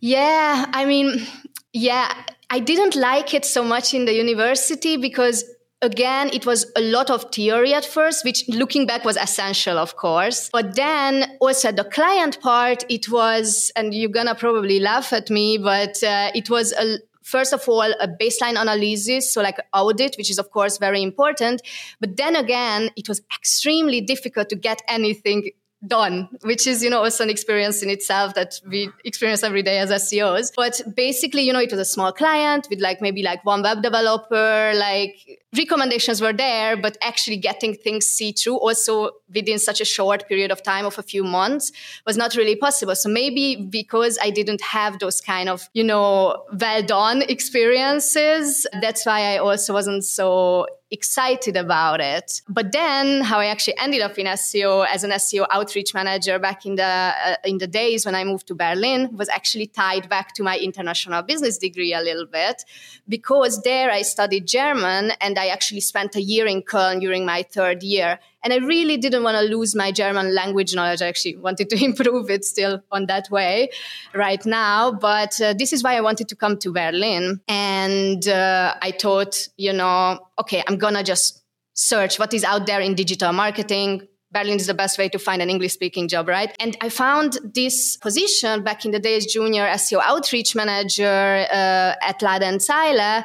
Yeah, 0.00 0.66
I 0.72 0.84
mean, 0.84 1.26
yeah, 1.72 2.12
I 2.50 2.58
didn't 2.58 2.96
like 2.96 3.34
it 3.34 3.44
so 3.44 3.64
much 3.64 3.94
in 3.94 4.04
the 4.04 4.12
university 4.12 4.96
because 4.96 5.44
again, 5.82 6.30
it 6.32 6.46
was 6.46 6.70
a 6.76 6.80
lot 6.80 7.10
of 7.10 7.30
theory 7.32 7.74
at 7.74 7.84
first, 7.84 8.24
which 8.24 8.48
looking 8.48 8.86
back 8.86 9.04
was 9.04 9.16
essential, 9.16 9.76
of 9.76 9.96
course. 9.96 10.48
But 10.52 10.76
then 10.76 11.36
also 11.40 11.72
the 11.72 11.84
client 11.84 12.40
part, 12.40 12.84
it 12.88 13.10
was, 13.10 13.70
and 13.76 13.92
you're 13.92 14.10
gonna 14.10 14.34
probably 14.34 14.80
laugh 14.80 15.12
at 15.12 15.28
me, 15.28 15.58
but 15.58 16.02
uh, 16.02 16.30
it 16.34 16.48
was 16.48 16.72
a 16.72 16.98
first 17.22 17.52
of 17.52 17.68
all 17.68 17.82
a 18.00 18.08
baseline 18.20 18.60
analysis 18.60 19.32
so 19.32 19.40
like 19.42 19.56
audit 19.72 20.16
which 20.16 20.28
is 20.28 20.38
of 20.38 20.50
course 20.50 20.78
very 20.78 21.00
important 21.02 21.62
but 22.00 22.16
then 22.16 22.34
again 22.34 22.90
it 22.96 23.08
was 23.08 23.22
extremely 23.32 24.00
difficult 24.00 24.48
to 24.48 24.56
get 24.56 24.82
anything 24.88 25.48
done, 25.86 26.28
which 26.42 26.66
is, 26.66 26.82
you 26.82 26.90
know, 26.90 27.02
also 27.02 27.24
an 27.24 27.30
experience 27.30 27.82
in 27.82 27.90
itself 27.90 28.34
that 28.34 28.60
we 28.68 28.90
experience 29.04 29.42
every 29.42 29.62
day 29.62 29.78
as 29.78 29.90
SEOs. 29.90 30.52
But 30.54 30.80
basically, 30.94 31.42
you 31.42 31.52
know, 31.52 31.60
it 31.60 31.70
was 31.70 31.80
a 31.80 31.84
small 31.84 32.12
client 32.12 32.68
with 32.70 32.80
like 32.80 33.00
maybe 33.00 33.22
like 33.22 33.44
one 33.44 33.62
web 33.62 33.82
developer, 33.82 34.72
like 34.74 35.40
recommendations 35.56 36.20
were 36.20 36.32
there, 36.32 36.76
but 36.76 36.96
actually 37.02 37.36
getting 37.36 37.74
things 37.74 38.06
see 38.06 38.32
through 38.32 38.56
also 38.56 39.10
within 39.34 39.58
such 39.58 39.80
a 39.80 39.84
short 39.84 40.28
period 40.28 40.50
of 40.50 40.62
time 40.62 40.86
of 40.86 40.98
a 40.98 41.02
few 41.02 41.24
months 41.24 41.72
was 42.06 42.16
not 42.16 42.34
really 42.36 42.56
possible. 42.56 42.94
So 42.94 43.08
maybe 43.08 43.56
because 43.56 44.18
I 44.22 44.30
didn't 44.30 44.60
have 44.62 44.98
those 44.98 45.20
kind 45.20 45.48
of, 45.48 45.68
you 45.74 45.84
know, 45.84 46.44
well 46.58 46.82
done 46.82 47.22
experiences, 47.22 48.66
that's 48.80 49.04
why 49.04 49.34
I 49.34 49.38
also 49.38 49.72
wasn't 49.72 50.04
so 50.04 50.66
excited 50.92 51.56
about 51.56 52.00
it. 52.00 52.42
But 52.48 52.70
then 52.70 53.22
how 53.22 53.40
I 53.40 53.46
actually 53.46 53.78
ended 53.78 54.02
up 54.02 54.18
in 54.18 54.26
SEO 54.26 54.86
as 54.86 55.02
an 55.02 55.10
SEO 55.10 55.46
outreach 55.50 55.94
manager 55.94 56.38
back 56.38 56.66
in 56.66 56.74
the 56.76 56.84
uh, 56.84 57.36
in 57.44 57.58
the 57.58 57.66
days 57.66 58.04
when 58.04 58.14
I 58.14 58.24
moved 58.24 58.46
to 58.48 58.54
Berlin 58.54 59.16
was 59.16 59.28
actually 59.30 59.66
tied 59.66 60.08
back 60.08 60.34
to 60.34 60.42
my 60.42 60.58
international 60.58 61.22
business 61.22 61.56
degree 61.56 61.94
a 61.94 62.00
little 62.00 62.26
bit 62.26 62.64
because 63.08 63.62
there 63.62 63.90
I 63.90 64.02
studied 64.02 64.46
German 64.46 65.12
and 65.20 65.38
I 65.38 65.46
actually 65.46 65.80
spent 65.80 66.14
a 66.14 66.22
year 66.22 66.46
in 66.46 66.62
Köln 66.62 67.00
during 67.00 67.24
my 67.24 67.42
third 67.42 67.82
year 67.82 68.20
and 68.42 68.52
I 68.52 68.56
really 68.56 68.96
didn't 68.96 69.22
want 69.22 69.36
to 69.36 69.42
lose 69.42 69.74
my 69.74 69.92
German 69.92 70.34
language 70.34 70.74
knowledge. 70.74 71.02
I 71.02 71.06
actually 71.06 71.36
wanted 71.36 71.70
to 71.70 71.84
improve 71.84 72.30
it 72.30 72.44
still 72.44 72.82
on 72.90 73.06
that 73.06 73.30
way 73.30 73.70
right 74.14 74.44
now. 74.44 74.92
But 74.92 75.40
uh, 75.40 75.54
this 75.54 75.72
is 75.72 75.82
why 75.82 75.96
I 75.96 76.00
wanted 76.00 76.28
to 76.28 76.36
come 76.36 76.58
to 76.58 76.72
Berlin. 76.72 77.40
And 77.48 78.26
uh, 78.26 78.74
I 78.80 78.92
thought, 78.92 79.48
you 79.56 79.72
know, 79.72 80.18
okay, 80.40 80.62
I'm 80.66 80.76
going 80.76 80.94
to 80.94 81.02
just 81.02 81.42
search 81.74 82.18
what 82.18 82.34
is 82.34 82.44
out 82.44 82.66
there 82.66 82.80
in 82.80 82.94
digital 82.94 83.32
marketing. 83.32 84.08
Berlin 84.32 84.56
is 84.56 84.66
the 84.66 84.74
best 84.74 84.98
way 84.98 85.10
to 85.10 85.18
find 85.18 85.42
an 85.42 85.50
English 85.50 85.74
speaking 85.74 86.08
job, 86.08 86.26
right? 86.26 86.54
And 86.58 86.74
I 86.80 86.88
found 86.88 87.38
this 87.44 87.98
position 87.98 88.62
back 88.62 88.86
in 88.86 88.90
the 88.90 88.98
days, 88.98 89.30
junior 89.30 89.66
SEO 89.66 90.00
outreach 90.02 90.54
manager 90.54 91.46
uh, 91.50 91.94
at 92.02 92.20
Ladenzeile. 92.20 93.24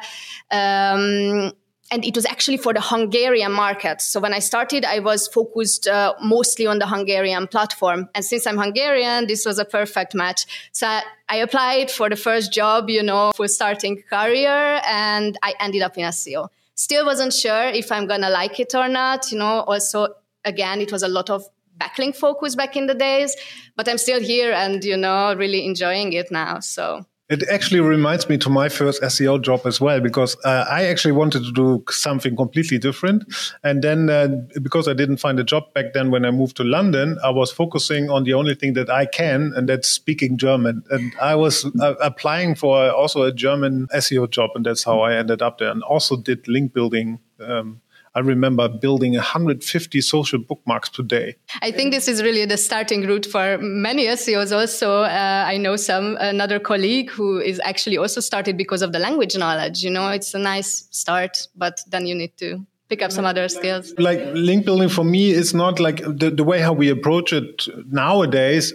Um, 0.50 1.52
and 1.90 2.04
it 2.04 2.14
was 2.14 2.26
actually 2.26 2.58
for 2.58 2.74
the 2.74 2.80
Hungarian 2.80 3.52
market. 3.52 4.02
So 4.02 4.20
when 4.20 4.34
I 4.34 4.40
started, 4.40 4.84
I 4.84 4.98
was 4.98 5.26
focused 5.28 5.86
uh, 5.86 6.14
mostly 6.22 6.66
on 6.66 6.78
the 6.78 6.86
Hungarian 6.86 7.46
platform. 7.46 8.08
And 8.14 8.24
since 8.24 8.46
I'm 8.46 8.58
Hungarian, 8.58 9.26
this 9.26 9.46
was 9.46 9.58
a 9.58 9.64
perfect 9.64 10.14
match. 10.14 10.46
So 10.72 10.86
I, 11.28 11.36
applied 11.36 11.90
for 11.90 12.10
the 12.10 12.16
first 12.16 12.52
job, 12.52 12.90
you 12.90 13.02
know, 13.02 13.32
for 13.34 13.48
starting 13.48 14.02
career, 14.02 14.80
and 14.86 15.38
I 15.42 15.54
ended 15.60 15.82
up 15.82 15.96
in 15.96 16.04
a 16.04 16.08
SEO. 16.08 16.48
Still 16.74 17.06
wasn't 17.06 17.32
sure 17.32 17.68
if 17.68 17.90
I'm 17.90 18.06
gonna 18.06 18.30
like 18.30 18.60
it 18.60 18.74
or 18.74 18.88
not. 18.88 19.32
You 19.32 19.38
know, 19.38 19.60
also 19.60 20.08
again, 20.44 20.80
it 20.80 20.92
was 20.92 21.02
a 21.02 21.08
lot 21.08 21.30
of 21.30 21.44
backlink 21.78 22.16
focus 22.16 22.54
back 22.54 22.76
in 22.76 22.86
the 22.86 22.94
days, 22.94 23.36
but 23.76 23.88
I'm 23.88 23.98
still 23.98 24.20
here 24.20 24.52
and 24.52 24.84
you 24.84 24.96
know 24.96 25.34
really 25.34 25.64
enjoying 25.64 26.12
it 26.12 26.30
now. 26.30 26.60
So 26.60 27.06
It 27.28 27.46
actually 27.50 27.80
reminds 27.80 28.26
me 28.28 28.38
to 28.38 28.48
my 28.48 28.70
first 28.70 29.02
SEO 29.02 29.42
job 29.42 29.60
as 29.66 29.80
well, 29.80 30.00
because 30.00 30.36
uh, 30.44 30.64
I 30.70 30.86
actually 30.86 31.12
wanted 31.12 31.44
to 31.44 31.52
do 31.52 31.84
something 31.90 32.34
completely 32.34 32.78
different. 32.78 33.24
And 33.62 33.82
then 33.82 34.08
uh, 34.08 34.28
because 34.62 34.88
I 34.88 34.94
didn't 34.94 35.18
find 35.18 35.38
a 35.38 35.44
job 35.44 35.74
back 35.74 35.92
then 35.92 36.10
when 36.10 36.24
I 36.24 36.30
moved 36.30 36.56
to 36.56 36.64
London, 36.64 37.18
I 37.22 37.28
was 37.28 37.52
focusing 37.52 38.08
on 38.08 38.24
the 38.24 38.32
only 38.32 38.54
thing 38.54 38.72
that 38.74 38.88
I 38.88 39.04
can, 39.04 39.52
and 39.54 39.68
that's 39.68 39.88
speaking 39.88 40.38
German. 40.38 40.82
And 40.90 41.12
I 41.20 41.34
was 41.34 41.66
uh, 41.80 41.94
applying 42.00 42.54
for 42.54 42.90
also 42.90 43.22
a 43.24 43.32
German 43.32 43.88
SEO 43.94 44.30
job, 44.30 44.50
and 44.54 44.64
that's 44.64 44.84
how 44.84 45.00
I 45.00 45.14
ended 45.14 45.42
up 45.42 45.58
there. 45.58 45.70
And 45.70 45.82
also 45.82 46.16
did 46.16 46.48
link 46.48 46.72
building 46.72 47.18
um, 47.40 47.82
I 48.18 48.20
remember 48.20 48.68
building 48.68 49.12
150 49.12 50.00
social 50.00 50.40
bookmarks 50.40 50.88
per 50.88 51.04
day. 51.04 51.36
I 51.62 51.70
think 51.70 51.92
this 51.92 52.08
is 52.08 52.20
really 52.20 52.44
the 52.46 52.56
starting 52.56 53.06
route 53.06 53.24
for 53.24 53.58
many 53.58 54.06
SEOs. 54.06 54.50
Also, 54.50 55.02
uh, 55.02 55.44
I 55.46 55.56
know 55.56 55.76
some 55.76 56.16
another 56.18 56.58
colleague 56.58 57.10
who 57.10 57.38
is 57.38 57.60
actually 57.62 57.96
also 57.96 58.20
started 58.20 58.56
because 58.56 58.82
of 58.82 58.90
the 58.90 58.98
language 58.98 59.36
knowledge. 59.36 59.84
You 59.84 59.90
know, 59.90 60.08
it's 60.08 60.34
a 60.34 60.38
nice 60.40 60.88
start, 60.90 61.46
but 61.54 61.78
then 61.86 62.06
you 62.06 62.16
need 62.16 62.36
to 62.38 62.66
pick 62.88 63.02
up 63.02 63.12
some 63.12 63.24
other 63.24 63.46
skills. 63.48 63.94
Like 63.98 64.18
link 64.34 64.64
building 64.64 64.88
for 64.88 65.04
me 65.04 65.30
is 65.30 65.54
not 65.54 65.78
like 65.78 65.98
the, 65.98 66.32
the 66.34 66.42
way 66.42 66.58
how 66.58 66.72
we 66.72 66.88
approach 66.88 67.32
it 67.32 67.68
nowadays 67.86 68.72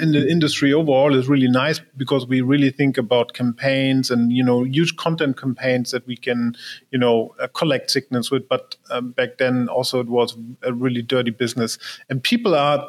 in 0.00 0.12
the 0.12 0.28
industry 0.28 0.72
overall 0.72 1.14
is 1.14 1.28
really 1.28 1.48
nice 1.48 1.80
because 1.96 2.26
we 2.26 2.40
really 2.40 2.70
think 2.70 2.98
about 2.98 3.32
campaigns 3.32 4.10
and 4.10 4.32
you 4.32 4.42
know 4.42 4.62
huge 4.62 4.96
content 4.96 5.36
campaigns 5.36 5.90
that 5.90 6.06
we 6.06 6.16
can 6.16 6.56
you 6.90 6.98
know 6.98 7.34
uh, 7.40 7.48
collect 7.48 7.90
signals 7.90 8.30
with. 8.30 8.48
But 8.48 8.76
um, 8.90 9.12
back 9.12 9.38
then 9.38 9.68
also 9.68 10.00
it 10.00 10.08
was 10.08 10.36
a 10.62 10.72
really 10.72 11.02
dirty 11.02 11.30
business. 11.30 11.78
And 12.08 12.22
people 12.22 12.54
are 12.54 12.86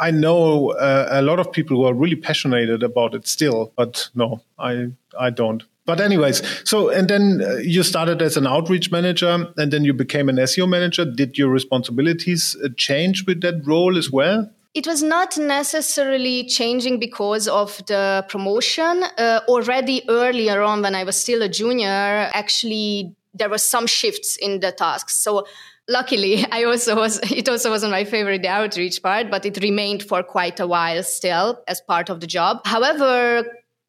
i 0.00 0.10
know 0.10 0.70
uh, 0.72 1.08
a 1.10 1.22
lot 1.22 1.38
of 1.38 1.50
people 1.50 1.76
who 1.76 1.84
are 1.84 1.94
really 1.94 2.16
passionate 2.16 2.82
about 2.82 3.14
it 3.14 3.26
still 3.26 3.72
but 3.76 4.08
no 4.14 4.40
i 4.58 4.88
i 5.18 5.30
don't. 5.30 5.64
But 5.86 6.00
anyways 6.00 6.42
so 6.68 6.88
and 6.88 7.08
then 7.08 7.42
uh, 7.44 7.56
you 7.56 7.82
started 7.82 8.22
as 8.22 8.36
an 8.36 8.46
outreach 8.46 8.90
manager 8.90 9.46
and 9.56 9.72
then 9.72 9.84
you 9.84 9.92
became 9.92 10.28
an 10.28 10.36
seo 10.36 10.68
manager. 10.68 11.04
Did 11.04 11.36
your 11.36 11.50
responsibilities 11.50 12.56
uh, 12.64 12.68
change 12.76 13.26
with 13.26 13.42
that 13.42 13.66
role 13.66 13.98
as 13.98 14.10
well 14.10 14.50
it 14.74 14.86
was 14.88 15.02
not 15.02 15.38
necessarily 15.38 16.44
changing 16.44 16.98
because 16.98 17.46
of 17.46 17.80
the 17.86 18.24
promotion. 18.28 19.04
Uh, 19.16 19.40
already 19.46 20.02
earlier 20.08 20.62
on, 20.62 20.82
when 20.82 20.96
I 20.96 21.04
was 21.04 21.20
still 21.20 21.42
a 21.42 21.48
junior, 21.48 22.30
actually 22.34 23.14
there 23.32 23.48
were 23.48 23.58
some 23.58 23.86
shifts 23.86 24.36
in 24.36 24.60
the 24.60 24.72
tasks. 24.72 25.14
So 25.14 25.46
luckily, 25.88 26.44
I 26.52 26.64
also 26.64 26.96
was. 26.96 27.20
It 27.30 27.48
also 27.48 27.70
wasn't 27.70 27.92
my 27.92 28.04
favorite 28.04 28.42
the 28.42 28.48
outreach 28.48 29.02
part, 29.02 29.30
but 29.30 29.46
it 29.46 29.62
remained 29.62 30.02
for 30.02 30.22
quite 30.22 30.58
a 30.58 30.66
while 30.66 31.02
still 31.04 31.62
as 31.68 31.80
part 31.80 32.10
of 32.10 32.20
the 32.20 32.26
job. 32.26 32.60
However, 32.64 33.44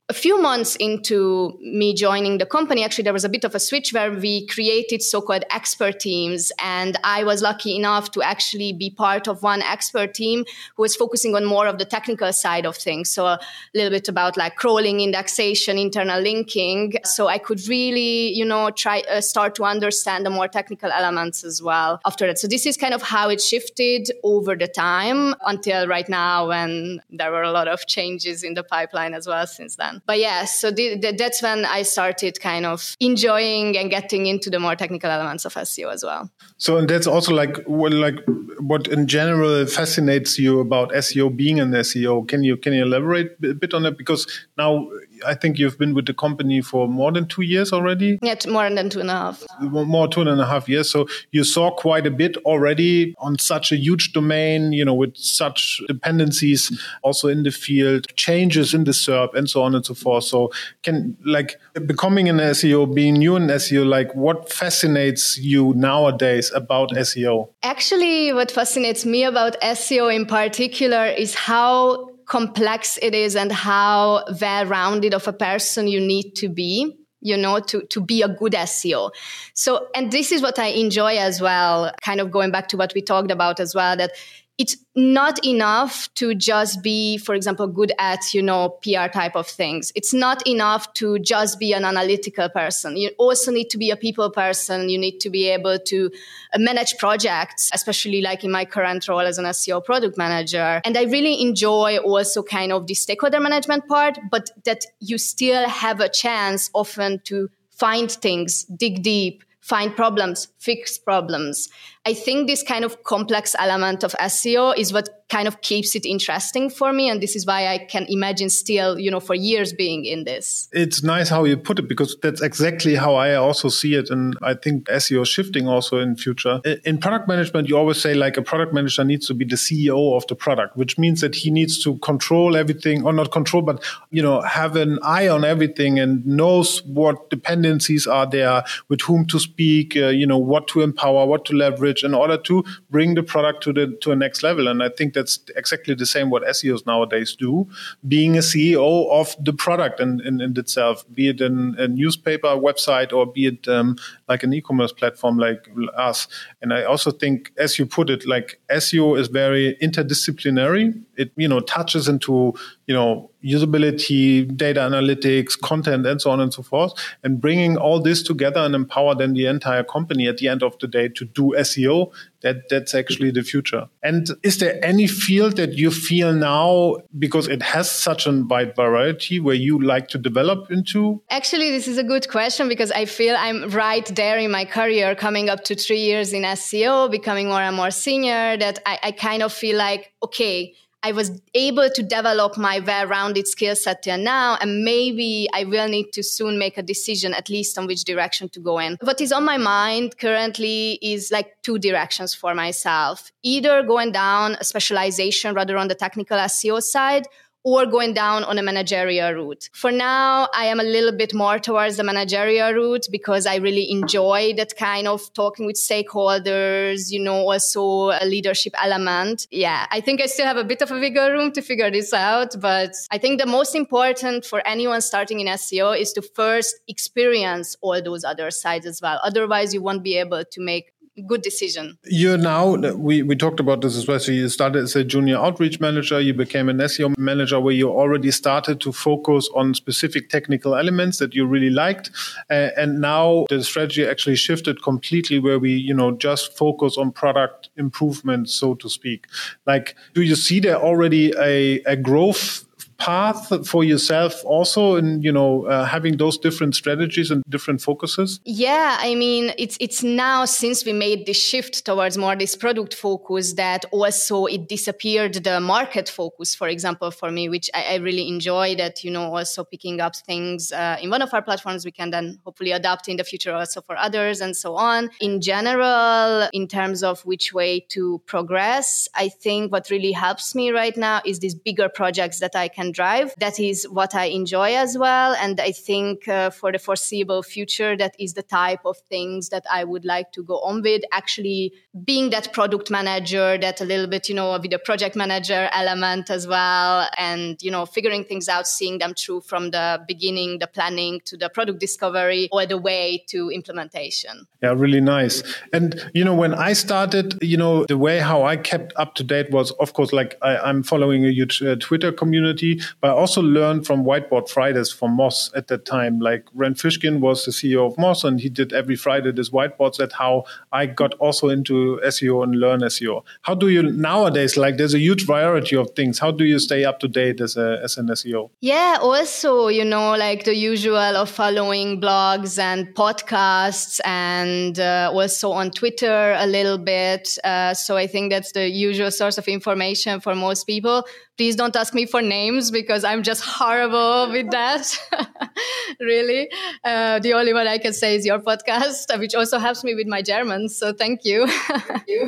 a 0.08 0.14
few 0.14 0.40
months 0.40 0.76
into 0.76 1.58
me 1.62 1.92
joining 1.96 2.38
the 2.38 2.46
company, 2.46 2.84
actually, 2.84 3.06
there 3.06 3.14
was 3.14 3.24
a 3.24 3.30
bit 3.30 3.44
of 3.44 3.56
a 3.56 3.60
switch 3.60 3.92
where 3.92 4.12
we 4.12 4.46
created 4.46 5.02
so 5.02 5.20
called 5.20 5.44
expert 5.50 6.00
teams. 6.00 6.52
And 6.60 6.96
I 7.04 7.24
was 7.24 7.42
lucky 7.42 7.76
enough 7.76 8.12
to 8.12 8.22
actually 8.22 8.72
be 8.72 8.92
part 8.92 9.28
of 9.28 9.42
one 9.42 9.64
expert 9.64 10.14
team 10.14 10.46
who 10.76 10.84
was 10.84 10.96
focusing 10.96 11.36
on 11.36 11.44
more 11.44 11.66
of 11.66 11.80
the 11.80 11.86
technical 11.86 12.32
side 12.34 12.68
of 12.68 12.76
things. 12.76 13.10
So, 13.10 13.26
a 13.26 13.40
little 13.74 13.90
bit 13.90 14.08
about 14.08 14.38
like 14.38 14.58
crawling, 14.58 15.02
indexation, 15.02 15.80
internal 15.80 16.22
linking. 16.22 16.94
So, 17.04 17.28
I 17.28 17.40
could 17.40 17.68
really, 17.68 18.32
you 18.32 18.46
know, 18.46 18.70
try 18.70 19.02
uh, 19.10 19.22
start 19.22 19.56
to 19.56 19.64
understand 19.64 20.24
the 20.24 20.30
more 20.30 20.48
technical 20.48 20.92
elements 20.92 21.44
as 21.44 21.64
well 21.64 22.00
after 22.06 22.28
that. 22.28 22.38
So, 22.38 22.48
this 22.48 22.68
is 22.68 22.78
kind 22.78 22.94
of 22.94 23.02
how 23.02 23.30
it 23.30 23.42
shifted 23.42 24.12
over 24.24 24.56
the 24.56 24.68
time 24.68 25.34
until 25.48 25.88
right 25.88 26.08
now 26.08 26.50
when 26.50 27.02
there 27.10 27.32
were 27.32 27.42
a 27.42 27.52
lot 27.52 27.68
of 27.68 27.88
changes 27.88 28.44
in 28.44 28.54
the 28.54 28.64
pipeline 28.64 29.16
as 29.16 29.26
well 29.26 29.48
since 29.48 29.78
then. 29.78 29.95
But 30.06 30.20
yeah, 30.20 30.46
so 30.46 30.72
the, 30.72 30.98
the, 30.98 31.16
that's 31.18 31.42
when 31.42 31.66
I 31.66 31.84
started 31.84 32.40
kind 32.40 32.66
of 32.66 32.96
enjoying 33.00 33.78
and 33.78 33.90
getting 33.90 34.26
into 34.26 34.50
the 34.50 34.60
more 34.60 34.76
technical 34.76 35.10
elements 35.10 35.46
of 35.46 35.54
SEO 35.54 35.92
as 35.94 36.04
well. 36.04 36.30
So 36.58 36.78
and 36.78 36.90
that's 36.90 37.08
also 37.08 37.34
like 37.34 37.58
what 37.66 37.94
like 37.94 38.20
what 38.60 38.88
in 38.88 39.08
general 39.08 39.66
fascinates 39.66 40.40
you 40.40 40.60
about 40.60 40.92
SEO 40.92 41.36
being 41.36 41.60
an 41.60 41.72
SEO. 41.72 42.28
Can 42.28 42.44
you 42.44 42.58
can 42.58 42.74
you 42.74 42.84
elaborate 42.84 43.32
a 43.44 43.54
bit 43.54 43.74
on 43.74 43.84
that? 43.84 43.98
Because 43.98 44.28
now 44.58 44.88
I 45.26 45.36
think 45.36 45.58
you've 45.58 45.78
been 45.78 45.94
with 45.94 46.06
the 46.06 46.14
company 46.14 46.62
for 46.62 46.88
more 46.88 47.12
than 47.12 47.28
two 47.28 47.44
years 47.44 47.72
already. 47.72 48.20
Yeah, 48.22 48.36
more 48.48 48.70
than 48.70 48.90
two 48.90 49.00
and 49.00 49.10
a 49.10 49.14
half. 49.14 49.44
More 49.62 50.08
two 50.08 50.22
and 50.22 50.42
a 50.42 50.46
half 50.46 50.68
years. 50.68 50.90
So 50.90 51.08
you 51.32 51.44
saw 51.44 51.72
quite 51.72 52.08
a 52.08 52.12
bit 52.12 52.38
already 52.38 53.16
on 53.20 53.38
such 53.38 53.72
a 53.72 53.76
huge 53.78 54.14
domain. 54.14 54.74
You 54.74 54.86
know, 54.86 54.94
with 54.94 55.16
such 55.16 55.82
dependencies 55.88 56.72
also 57.04 57.28
in 57.28 57.44
the 57.44 57.52
field, 57.52 58.08
changes 58.16 58.74
in 58.74 58.84
the 58.84 58.92
SERP, 58.92 59.36
and 59.36 59.50
so 59.50 59.62
on 59.64 59.76
and 59.76 59.86
so 59.86 59.94
forth. 59.94 60.24
So 60.24 60.52
can 60.84 61.18
like 61.26 61.60
becoming 61.86 62.30
an 62.30 62.38
SEO, 62.38 62.94
being 62.94 63.16
new 63.16 63.36
in 63.36 63.48
SEO, 63.48 63.86
like 63.86 64.14
what 64.16 64.52
fascinates 64.52 65.38
you 65.38 65.74
nowadays 65.76 66.52
about 66.54 66.92
SEO? 66.92 67.50
Actually, 67.64 68.34
what 68.34 68.52
fascinates 68.52 69.06
me 69.06 69.24
about 69.24 69.60
SEO 69.62 70.14
in 70.14 70.26
particular 70.26 71.06
is 71.06 71.36
how 71.36 72.15
complex 72.26 72.98
it 73.02 73.14
is 73.14 73.36
and 73.36 73.52
how 73.52 74.24
well 74.42 74.66
rounded 74.66 75.14
of 75.14 75.28
a 75.28 75.34
person 75.34 75.88
you 75.88 76.00
need 76.00 76.34
to 76.36 76.50
be 76.50 76.98
you 77.22 77.36
know 77.36 77.60
to 77.60 77.82
to 77.88 78.00
be 78.00 78.22
a 78.22 78.28
good 78.28 78.54
SEO. 78.54 79.12
So 79.54 79.88
and 79.96 80.12
this 80.12 80.32
is 80.32 80.42
what 80.42 80.60
I 80.60 80.68
enjoy 80.68 81.18
as 81.18 81.42
well 81.42 81.92
kind 82.02 82.22
of 82.22 82.32
going 82.32 82.52
back 82.52 82.68
to 82.70 82.78
what 82.78 82.94
we 82.94 83.02
talked 83.02 83.32
about 83.32 83.60
as 83.60 83.74
well 83.74 83.98
that 83.98 84.12
it's 84.58 84.78
not 84.96 85.46
enough 85.46 86.14
to 86.16 86.34
just 86.34 86.82
be 86.82 87.18
for 87.18 87.36
example 87.36 87.68
good 87.68 87.92
at 88.00 88.34
you 88.34 88.42
know 88.42 88.70
pr 88.82 89.08
type 89.12 89.36
of 89.36 89.48
things. 89.48 89.92
It's 89.96 90.14
not 90.14 90.48
enough 90.48 90.94
to 90.94 91.20
just 91.20 91.60
be 91.60 91.74
an 91.74 91.84
analytical 91.84 92.48
person. 92.50 92.96
You 92.96 93.12
also 93.18 93.52
need 93.52 93.70
to 93.72 93.78
be 93.78 93.90
a 93.90 93.98
people 93.98 94.30
person. 94.32 94.88
You 94.88 94.98
need 94.98 95.20
to 95.20 95.30
be 95.30 95.50
able 95.50 95.78
to 95.80 96.10
uh, 96.54 96.60
manage 96.60 96.98
projects 96.98 97.70
especially 97.74 98.22
like 98.22 98.44
in 98.44 98.52
my 98.52 98.64
current 98.64 99.08
role 99.08 99.20
as 99.20 99.38
an 99.38 99.46
seo 99.46 99.84
product 99.84 100.18
manager. 100.18 100.82
And 100.86 100.98
i 100.98 101.04
really 101.04 101.42
enjoy 101.42 101.98
also 101.98 102.42
kind 102.42 102.72
of 102.72 102.88
the 102.88 102.94
stakeholder 102.94 103.40
management 103.40 103.88
part 103.88 104.18
but 104.32 104.52
that 104.64 104.86
you 105.00 105.18
still 105.18 105.68
have 105.68 106.00
a 106.00 106.10
chance 106.10 106.70
often 106.74 107.20
to 107.26 107.50
find 107.72 108.10
things 108.10 108.64
dig 108.66 109.04
deep 109.04 109.44
find 109.66 109.96
problems, 109.96 110.50
fix 110.60 111.00
problems. 111.00 111.70
I 112.06 112.14
think 112.14 112.48
this 112.48 112.62
kind 112.62 112.86
of 112.86 113.04
complex 113.04 113.56
element 113.58 114.04
of 114.04 114.12
SEO 114.22 114.78
is 114.78 114.94
what 114.94 115.25
kind 115.36 115.50
of 115.50 115.60
keeps 115.60 115.96
it 115.96 116.06
interesting 116.06 116.70
for 116.70 116.94
me. 116.94 117.10
And 117.10 117.22
this 117.22 117.36
is 117.36 117.46
why 117.46 117.68
I 117.68 117.78
can 117.78 118.06
imagine 118.08 118.50
still, 118.50 118.98
you 118.98 119.12
know, 119.12 119.20
for 119.20 119.36
years 119.36 119.74
being 119.74 120.06
in 120.06 120.24
this. 120.24 120.70
It's 120.72 121.04
nice 121.04 121.28
how 121.28 121.44
you 121.44 121.58
put 121.58 121.78
it 121.78 121.90
because 121.90 122.16
that's 122.22 122.42
exactly 122.42 122.96
how 122.96 123.16
I 123.16 123.36
also 123.36 123.68
see 123.68 123.96
it. 123.96 124.10
And 124.10 124.38
I 124.42 124.54
think 124.54 124.86
SEO 124.88 125.24
is 125.24 125.28
shifting 125.28 125.68
also 125.68 126.00
in 126.00 126.16
future. 126.16 126.62
In 126.86 127.00
product 127.00 127.28
management, 127.28 127.68
you 127.68 127.76
always 127.78 128.00
say 128.00 128.14
like 128.14 128.38
a 128.38 128.42
product 128.42 128.74
manager 128.74 129.04
needs 129.04 129.28
to 129.28 129.34
be 129.34 129.44
the 129.44 129.58
CEO 129.58 130.16
of 130.16 130.26
the 130.28 130.36
product, 130.36 130.78
which 130.78 130.98
means 130.98 131.20
that 131.20 131.36
he 131.36 131.52
needs 131.52 131.84
to 131.84 131.98
control 131.98 132.56
everything 132.56 133.06
or 133.06 133.12
not 133.12 133.34
control, 133.34 133.62
but, 133.62 133.84
you 134.12 134.24
know, 134.24 134.40
have 134.42 134.78
an 134.78 135.00
eye 135.04 135.28
on 135.28 135.44
everything 135.44 136.00
and 136.00 136.26
knows 136.26 136.82
what 136.86 137.30
dependencies 137.30 138.08
are 138.08 138.26
there, 138.26 138.64
with 138.88 139.02
whom 139.02 139.26
to 139.26 139.40
speak, 139.40 139.98
uh, 139.98 140.08
you 140.08 140.26
know, 140.26 140.38
what 140.38 140.70
to 140.70 140.82
empower, 140.82 141.26
what 141.26 141.44
to 141.44 141.54
leverage 141.54 142.06
in 142.06 142.14
order 142.14 142.38
to 142.38 142.64
bring 142.90 143.16
the 143.16 143.24
product 143.24 143.64
to 143.64 143.74
the, 143.74 143.88
to 144.00 144.14
a 144.14 144.16
next 144.16 144.42
level. 144.42 144.70
And 144.70 144.82
I 144.82 144.88
think 144.88 145.14
that's 145.26 145.40
exactly 145.56 145.96
the 145.96 146.06
same 146.06 146.30
what 146.30 146.44
SEOs 146.44 146.86
nowadays 146.86 147.36
do, 147.36 147.68
being 148.08 148.38
a 148.38 148.42
CEO 148.42 149.10
of 149.10 149.36
the 149.44 149.54
product 149.54 150.00
in, 150.00 150.22
in, 150.22 150.40
in 150.40 150.58
itself, 150.58 151.04
be 151.14 151.30
it 151.30 151.42
in 151.42 151.76
a 151.80 151.88
newspaper 151.88 152.50
website 152.50 153.12
or 153.12 153.26
be 153.26 153.48
it 153.48 153.68
um, 153.68 153.98
like 154.28 154.44
an 154.44 154.54
e-commerce 154.54 154.92
platform 154.92 155.38
like 155.38 155.70
us. 155.96 156.28
And 156.62 156.74
I 156.74 156.84
also 156.84 157.12
think, 157.12 157.52
as 157.58 157.78
you 157.78 157.86
put 157.86 158.10
it, 158.10 158.26
like 158.26 158.60
SEO 158.72 159.20
is 159.20 159.28
very 159.28 159.78
interdisciplinary. 159.82 161.02
It 161.18 161.32
you 161.36 161.48
know 161.48 161.60
touches 161.60 162.08
into 162.08 162.54
you 162.88 162.94
know 162.94 163.32
usability, 163.44 164.56
data 164.58 164.80
analytics, 164.80 165.60
content, 165.60 166.06
and 166.06 166.20
so 166.20 166.32
on 166.32 166.40
and 166.40 166.54
so 166.54 166.64
forth, 166.64 166.94
and 167.24 167.40
bringing 167.40 167.78
all 167.78 168.02
this 168.02 168.24
together 168.24 168.60
and 168.60 168.74
empower 168.74 169.14
then 169.14 169.34
the 169.34 169.46
entire 169.46 169.84
company 169.84 170.28
at 170.28 170.38
the 170.38 170.48
end 170.48 170.64
of 170.64 170.78
the 170.80 170.88
day 170.88 171.08
to 171.10 171.26
do 171.26 171.54
SEO. 171.58 172.12
That 172.42 172.70
that's 172.70 172.94
actually 172.94 173.32
the 173.32 173.42
future. 173.42 173.88
And 174.04 174.30
is 174.44 174.60
there 174.60 174.84
any 174.86 175.08
field 175.08 175.56
that 175.58 175.74
you 175.74 175.90
feel 175.90 176.32
now 176.32 176.98
because 177.18 177.48
it 177.48 177.64
has 177.64 177.90
such 177.90 178.28
a 178.28 178.32
wide 178.32 178.76
variety 178.76 179.40
where 179.40 179.56
you 179.56 179.82
like 179.82 180.10
to 180.10 180.20
develop 180.20 180.70
into? 180.70 181.24
Actually, 181.30 181.72
this 181.72 181.88
is 181.88 181.98
a 181.98 182.04
good 182.04 182.30
question 182.30 182.70
because 182.70 182.92
I 182.92 183.06
feel 183.06 183.36
I'm 183.36 183.70
right 183.72 184.15
there 184.16 184.38
in 184.38 184.52
my 184.52 184.66
career, 184.66 185.16
coming 185.16 185.50
up 185.50 185.64
to 185.66 185.76
three 185.76 186.02
years 186.02 186.34
in 186.34 186.44
SEO, 186.44 187.10
becoming 187.12 187.48
more 187.48 187.62
and 187.62 187.76
more 187.76 187.92
senior. 187.92 188.58
That 188.58 188.80
I, 188.86 189.00
I 189.04 189.12
kind 189.12 189.44
of 189.44 189.54
feel 189.54 189.78
like 189.78 190.14
okay 190.24 190.74
I 191.06 191.12
was 191.12 191.40
able 191.54 191.88
to 191.88 192.02
develop 192.02 192.58
my 192.58 192.80
well-rounded 192.80 193.48
skill 193.48 193.76
set 193.76 194.02
till 194.02 194.18
now, 194.18 194.58
and 194.60 194.84
maybe 194.84 195.48
I 195.54 195.64
will 195.64 195.88
need 195.88 196.12
to 196.14 196.24
soon 196.24 196.58
make 196.58 196.80
a 196.80 196.82
decision, 196.82 197.32
at 197.36 197.48
least 197.48 197.78
on 197.78 197.86
which 197.86 198.06
direction 198.06 198.50
to 198.50 198.60
go 198.60 198.80
in. 198.80 198.98
What 199.02 199.22
is 199.22 199.32
on 199.32 199.46
my 199.46 199.58
mind 199.58 200.18
currently 200.18 200.98
is 201.04 201.30
like 201.32 201.62
two 201.62 201.78
directions 201.78 202.34
for 202.34 202.56
myself: 202.56 203.32
either 203.44 203.84
going 203.84 204.14
down 204.14 204.56
a 204.60 204.64
specialization 204.64 205.54
rather 205.54 205.78
on 205.78 205.90
the 205.90 205.94
technical 206.06 206.40
SEO 206.40 206.82
side, 206.82 207.28
or 207.66 207.88
going 207.88 208.14
down 208.14 208.44
on 208.44 208.60
a 208.60 208.64
managerial 208.64 209.34
route. 209.34 209.72
For 209.74 209.92
now, 209.92 210.48
I 210.54 210.66
am 210.66 210.80
a 210.80 210.84
little 210.84 211.12
bit 211.12 211.34
more 211.34 211.58
towards 211.58 211.98
the 211.98 212.04
managerial 212.04 212.72
route 212.72 213.08
because 213.12 213.48
I 213.48 213.56
really 213.56 213.90
enjoy 213.90 214.54
that 214.58 214.78
kind 214.78 215.08
of 215.08 215.34
talking 215.34 215.66
with 215.66 215.76
stakeholders, 215.76 217.12
you 217.12 217.20
know, 217.20 217.50
also 217.50 218.12
a 218.12 218.24
leadership 218.24 218.74
element. 218.80 219.48
Yeah, 219.50 219.88
I 219.90 220.00
think 220.00 220.22
I 220.22 220.28
still 220.28 220.46
have 220.46 220.58
a 220.58 220.64
bit 220.64 220.84
of 220.84 220.92
a 220.92 221.00
wiggle 221.00 221.32
room 221.32 221.52
to 221.54 221.62
figure 221.64 221.90
this 221.90 222.14
out, 222.14 222.56
but 222.62 222.94
I 223.10 223.18
think 223.18 223.42
the 223.42 223.48
most 223.48 223.74
important 223.74 224.46
for 224.46 224.66
anyone 224.66 225.02
starting 225.02 225.40
in 225.40 225.48
SEO 225.48 226.00
is 226.00 226.14
to 226.14 226.22
first 226.22 226.76
experience 226.88 227.76
all 227.82 228.00
those 228.00 228.24
other 228.24 228.52
sides 228.52 228.86
as 228.86 229.02
well. 229.02 229.20
Otherwise, 229.24 229.74
you 229.74 229.82
won't 229.82 230.04
be 230.04 230.20
able 230.20 230.46
to 230.46 230.62
make 230.62 230.94
good 231.22 231.42
decision. 231.42 231.98
You're 232.04 232.38
now, 232.38 232.76
we, 232.76 233.24
we 233.24 233.36
talked 233.36 233.60
about 233.60 233.82
this 233.82 233.96
as 233.96 234.08
well. 234.08 234.20
So 234.20 234.32
you 234.32 234.50
started 234.50 234.84
as 234.84 234.96
a 234.96 235.04
junior 235.04 235.38
outreach 235.38 235.80
manager, 235.80 236.20
you 236.20 236.34
became 236.34 236.70
an 236.70 236.78
SEO 236.78 237.18
manager 237.18 237.60
where 237.60 237.74
you 237.74 237.90
already 237.90 238.32
started 238.32 238.82
to 238.82 238.92
focus 238.92 239.50
on 239.56 239.74
specific 239.74 240.30
technical 240.30 240.76
elements 240.76 241.18
that 241.20 241.34
you 241.34 241.46
really 241.46 241.70
liked. 241.70 242.12
Uh, 242.50 242.70
and 242.78 243.00
now 243.00 243.46
the 243.50 243.64
strategy 243.64 244.06
actually 244.06 244.36
shifted 244.36 244.84
completely 244.84 245.40
where 245.40 245.60
we, 245.60 245.72
you 245.72 245.94
know, 245.94 246.12
just 246.12 246.58
focus 246.58 246.98
on 246.98 247.12
product 247.12 247.70
improvement, 247.78 248.50
so 248.50 248.76
to 248.76 248.90
speak. 248.90 249.28
Like, 249.66 249.96
do 250.14 250.22
you 250.22 250.36
see 250.36 250.60
there 250.60 250.78
already 250.78 251.34
a, 251.38 251.82
a 251.84 251.96
growth 251.96 252.66
path 252.98 253.68
for 253.68 253.84
yourself 253.84 254.44
also 254.46 254.96
in 254.96 255.22
you 255.22 255.32
know 255.32 255.66
uh, 255.66 255.86
having 255.86 256.18
those 256.18 256.38
different 256.38 256.76
strategies 256.76 257.32
and 257.32 257.44
different 257.50 257.82
focuses? 257.82 258.40
Yeah 258.46 258.98
i 259.00 259.16
mean 259.16 259.54
it's 259.58 259.78
it's 259.80 260.04
now 260.04 260.46
since 260.46 260.86
we 260.86 260.94
made 260.94 261.26
this 261.26 261.42
shift 261.42 261.86
towards 261.86 262.18
more 262.18 262.36
this 262.36 262.56
product 262.56 262.94
focus 262.94 263.54
that 263.54 263.86
also 263.92 264.46
it 264.46 264.68
disappeared 264.70 265.36
the 265.44 265.60
market 265.60 266.10
focus 266.10 266.56
for 266.56 266.68
example 266.68 267.12
for 267.12 267.32
me 267.32 267.50
which 267.50 267.70
i, 267.74 267.94
I 267.94 267.96
really 267.96 268.28
enjoy 268.28 268.76
that 268.76 269.04
you 269.04 269.12
know 269.12 269.36
also 269.36 269.64
picking 269.64 270.02
up 270.02 270.16
things 270.16 270.72
uh, 270.72 270.98
in 271.02 271.10
one 271.10 271.22
of 271.22 271.34
our 271.34 271.42
platforms 271.42 271.86
we 271.86 271.92
can 271.92 272.12
then 272.12 272.40
hopefully 272.44 272.72
adapt 272.72 273.08
in 273.08 273.18
the 273.18 273.24
future 273.24 273.54
also 273.54 273.82
for 273.82 273.98
others 273.98 274.42
and 274.42 274.56
so 274.56 274.76
on. 274.76 275.10
In 275.20 275.42
general 275.42 276.50
in 276.54 276.68
terms 276.68 277.04
of 277.04 277.22
which 277.26 277.54
way 277.54 277.80
to 277.90 278.22
progress 278.26 279.08
i 279.16 279.30
think 279.30 279.72
what 279.72 279.90
really 279.90 280.12
helps 280.12 280.56
me 280.56 280.72
right 280.72 280.98
now 280.98 281.22
is 281.26 281.40
these 281.40 281.56
bigger 281.56 281.90
projects 281.90 282.40
that 282.40 282.56
i 282.56 282.68
can 282.68 282.85
can 282.86 282.92
drive. 282.92 283.34
That 283.38 283.60
is 283.60 283.88
what 283.90 284.16
I 284.16 284.26
enjoy 284.26 284.76
as 284.76 284.98
well. 284.98 285.36
And 285.36 285.60
I 285.60 285.72
think 285.72 286.28
uh, 286.28 286.50
for 286.50 286.72
the 286.72 286.80
foreseeable 286.80 287.44
future, 287.44 287.98
that 287.98 288.16
is 288.20 288.34
the 288.34 288.44
type 288.44 288.82
of 288.86 288.98
things 289.10 289.50
that 289.50 289.66
I 289.72 289.84
would 289.84 290.06
like 290.06 290.32
to 290.34 290.44
go 290.44 290.60
on 290.60 290.82
with. 290.82 291.04
Actually, 291.12 291.74
being 292.04 292.30
that 292.32 292.54
product 292.54 292.92
manager, 292.92 293.58
that 293.58 293.82
a 293.82 293.86
little 293.86 294.08
bit, 294.08 294.30
you 294.30 294.36
know, 294.36 294.52
with 294.60 294.72
the 294.72 294.80
project 294.80 295.16
manager 295.16 295.70
element 295.72 296.30
as 296.30 296.48
well, 296.48 297.08
and, 297.18 297.62
you 297.62 297.72
know, 297.72 297.86
figuring 297.86 298.24
things 298.24 298.50
out, 298.50 298.68
seeing 298.68 299.00
them 299.00 299.14
through 299.14 299.42
from 299.42 299.72
the 299.72 300.04
beginning, 300.08 300.60
the 300.60 300.68
planning 300.68 301.22
to 301.26 301.38
the 301.38 301.50
product 301.50 301.80
discovery, 301.80 302.50
or 302.52 302.66
the 302.66 302.78
way 302.78 303.24
to 303.28 303.50
implementation. 303.50 304.48
Yeah, 304.62 304.74
really 304.76 305.02
nice. 305.02 305.44
And, 305.74 306.10
you 306.14 306.24
know, 306.24 306.34
when 306.34 306.54
I 306.54 306.74
started, 306.74 307.38
you 307.42 307.58
know, 307.58 307.86
the 307.86 307.98
way 307.98 308.20
how 308.20 308.44
I 308.44 308.58
kept 308.58 308.94
up 308.96 309.16
to 309.16 309.24
date 309.24 309.52
was, 309.52 309.72
of 309.72 309.94
course, 309.94 310.12
like 310.14 310.36
I, 310.42 310.70
am 310.70 310.84
following 310.84 311.26
a 311.26 311.30
huge 311.30 311.62
uh, 311.62 311.76
Twitter 311.76 312.12
community 312.12 312.75
but 313.02 313.12
I 313.12 313.14
also 313.14 313.42
learned 313.42 313.86
from 313.86 314.04
Whiteboard 314.04 314.50
Fridays 314.50 314.92
from 314.92 315.18
Moz 315.18 315.52
at 315.56 315.68
that 315.68 315.86
time. 315.86 316.20
Like 316.20 316.46
Rand 316.54 316.76
Fishkin 316.76 317.20
was 317.20 317.46
the 317.46 317.52
CEO 317.52 317.88
of 317.88 317.96
Moz, 317.96 318.24
and 318.24 318.40
he 318.40 318.50
did 318.50 318.74
every 318.74 318.96
Friday 318.96 319.32
this 319.32 319.50
whiteboards. 319.50 320.00
At 320.00 320.14
how 320.14 320.46
I 320.72 320.86
got 320.86 321.14
also 321.16 321.50
into 321.50 322.00
SEO 322.06 322.44
and 322.44 322.56
learn 322.56 322.82
SEO. 322.82 323.24
How 323.42 323.56
do 323.56 323.70
you 323.70 323.84
nowadays? 323.84 324.58
Like, 324.58 324.78
there's 324.78 324.94
a 324.94 325.00
huge 325.00 325.26
variety 325.26 325.76
of 325.76 325.92
things. 325.92 326.20
How 326.20 326.32
do 326.32 326.46
you 326.46 326.60
stay 326.60 326.86
up 326.86 327.00
to 327.00 327.08
date 327.08 327.42
as 327.42 327.58
a 327.58 327.80
as 327.84 327.98
an 327.98 328.08
SEO? 328.08 328.50
Yeah, 328.62 328.98
also 329.02 329.68
you 329.68 329.86
know 329.86 330.16
like 330.16 330.44
the 330.46 330.56
usual 330.56 330.96
of 330.98 331.30
following 331.30 332.02
blogs 332.02 332.60
and 332.60 332.88
podcasts, 332.96 334.00
and 334.06 334.80
uh, 334.80 335.12
also 335.14 335.52
on 335.52 335.72
Twitter 335.72 336.36
a 336.38 336.48
little 336.48 336.78
bit. 336.78 337.38
Uh, 337.44 337.74
so 337.74 337.98
I 337.98 338.08
think 338.08 338.32
that's 338.32 338.52
the 338.52 338.70
usual 338.70 339.12
source 339.12 339.38
of 339.38 339.48
information 339.48 340.20
for 340.20 340.36
most 340.36 340.66
people. 340.66 341.06
Please 341.38 341.56
don't 341.56 341.76
ask 341.76 341.94
me 341.94 342.06
for 342.06 342.22
names 342.22 342.65
because 342.72 343.04
I'm 343.04 343.24
just 343.24 343.42
horrible 343.44 344.32
with 344.32 344.52
that. 344.52 344.98
really. 346.00 346.50
Uh, 346.84 347.20
the 347.20 347.34
only 347.34 347.54
one 347.54 347.68
I 347.68 347.78
can 347.78 347.94
say 347.94 348.16
is 348.16 348.26
your 348.26 348.40
podcast, 348.40 349.18
which 349.20 349.36
also 349.36 349.60
helps 349.60 349.84
me 349.84 349.96
with 349.96 350.08
my 350.08 350.22
German. 350.22 350.70
So 350.70 350.94
thank 350.94 351.26
you. 351.26 351.48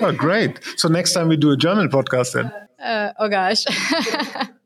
oh, 0.02 0.14
great. 0.16 0.60
So 0.76 0.88
next 0.88 1.14
time 1.14 1.28
we 1.28 1.38
do 1.38 1.52
a 1.52 1.58
German 1.58 1.90
podcast 1.90 2.34
then. 2.34 2.52
Uh, 2.80 3.14
oh, 3.20 3.30
gosh. 3.30 3.66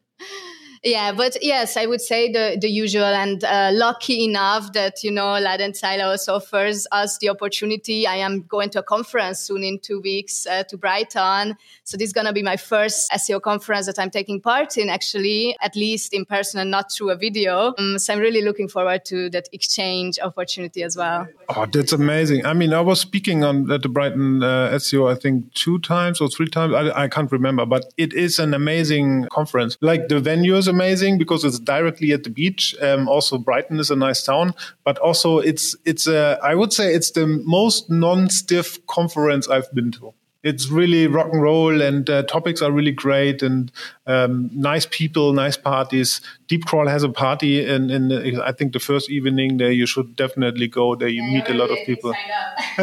Yeah, 0.83 1.11
but 1.11 1.37
yes, 1.43 1.77
I 1.77 1.85
would 1.85 2.01
say 2.01 2.31
the 2.31 2.57
the 2.59 2.67
usual 2.67 3.03
and 3.03 3.43
uh, 3.43 3.69
lucky 3.71 4.23
enough 4.25 4.73
that 4.73 5.03
you 5.03 5.11
know 5.11 5.37
Ladenzeile 5.39 6.03
also 6.03 6.35
offers 6.35 6.87
us 6.91 7.19
the 7.19 7.29
opportunity. 7.29 8.07
I 8.07 8.15
am 8.15 8.41
going 8.47 8.71
to 8.71 8.79
a 8.79 8.83
conference 8.83 9.41
soon 9.41 9.63
in 9.63 9.77
two 9.77 10.01
weeks 10.01 10.47
uh, 10.47 10.63
to 10.63 10.77
Brighton, 10.77 11.55
so 11.83 11.97
this 11.97 12.07
is 12.07 12.13
gonna 12.13 12.33
be 12.33 12.41
my 12.41 12.57
first 12.57 13.11
SEO 13.11 13.39
conference 13.39 13.85
that 13.85 13.99
I'm 13.99 14.09
taking 14.09 14.41
part 14.41 14.75
in, 14.75 14.89
actually, 14.89 15.55
at 15.61 15.75
least 15.75 16.15
in 16.15 16.25
person 16.25 16.59
and 16.59 16.71
not 16.71 16.91
through 16.91 17.11
a 17.11 17.15
video. 17.15 17.75
Um, 17.77 17.99
so 17.99 18.13
I'm 18.13 18.19
really 18.19 18.41
looking 18.41 18.67
forward 18.67 19.05
to 19.05 19.29
that 19.29 19.49
exchange 19.53 20.17
opportunity 20.17 20.81
as 20.81 20.97
well. 20.97 21.27
Oh, 21.49 21.67
that's 21.67 21.93
amazing! 21.93 22.43
I 22.43 22.53
mean, 22.53 22.73
I 22.73 22.81
was 22.81 22.99
speaking 22.99 23.43
on 23.43 23.69
at 23.69 23.83
the 23.83 23.89
Brighton 23.89 24.41
uh, 24.41 24.71
SEO, 24.73 25.11
I 25.11 25.13
think 25.13 25.53
two 25.53 25.77
times 25.77 26.19
or 26.21 26.27
three 26.27 26.47
times. 26.47 26.73
I, 26.73 27.03
I 27.03 27.07
can't 27.07 27.31
remember, 27.31 27.67
but 27.67 27.93
it 27.97 28.13
is 28.13 28.39
an 28.39 28.55
amazing 28.55 29.27
conference. 29.31 29.77
Like 29.79 30.07
the 30.07 30.15
venues 30.15 30.70
amazing 30.71 31.19
because 31.19 31.43
it's 31.43 31.59
directly 31.59 32.11
at 32.11 32.23
the 32.23 32.31
beach. 32.31 32.75
Um, 32.81 33.07
also, 33.07 33.37
Brighton 33.37 33.79
is 33.79 33.91
a 33.91 33.95
nice 33.95 34.23
town, 34.23 34.55
but 34.83 34.97
also 34.97 35.37
it's 35.37 35.75
it's 35.85 36.07
a, 36.07 36.39
I 36.41 36.55
would 36.55 36.73
say 36.73 36.95
it's 36.95 37.11
the 37.11 37.27
most 37.27 37.89
non-stiff 37.89 38.83
conference 38.87 39.47
I've 39.47 39.71
been 39.73 39.91
to. 39.93 40.13
It's 40.43 40.69
really 40.69 41.05
rock 41.05 41.27
and 41.31 41.41
roll, 41.43 41.81
and 41.81 42.09
uh, 42.09 42.23
topics 42.23 42.63
are 42.63 42.71
really 42.71 42.91
great, 42.91 43.43
and 43.43 43.71
um, 44.07 44.49
nice 44.51 44.87
people, 44.89 45.33
nice 45.33 45.55
parties. 45.55 46.19
DeepCrawl 46.47 46.89
has 46.89 47.03
a 47.03 47.09
party, 47.09 47.63
and 47.63 47.91
in, 47.91 48.11
in, 48.11 48.41
I 48.41 48.51
think 48.51 48.73
the 48.73 48.79
first 48.79 49.11
evening 49.11 49.57
there, 49.57 49.71
you 49.71 49.85
should 49.85 50.15
definitely 50.15 50.67
go. 50.67 50.95
There, 50.95 51.07
you 51.07 51.21
yeah, 51.21 51.33
meet 51.33 51.49
a 51.49 51.53
lot 51.53 51.69
of 51.69 51.77
people. 51.85 52.15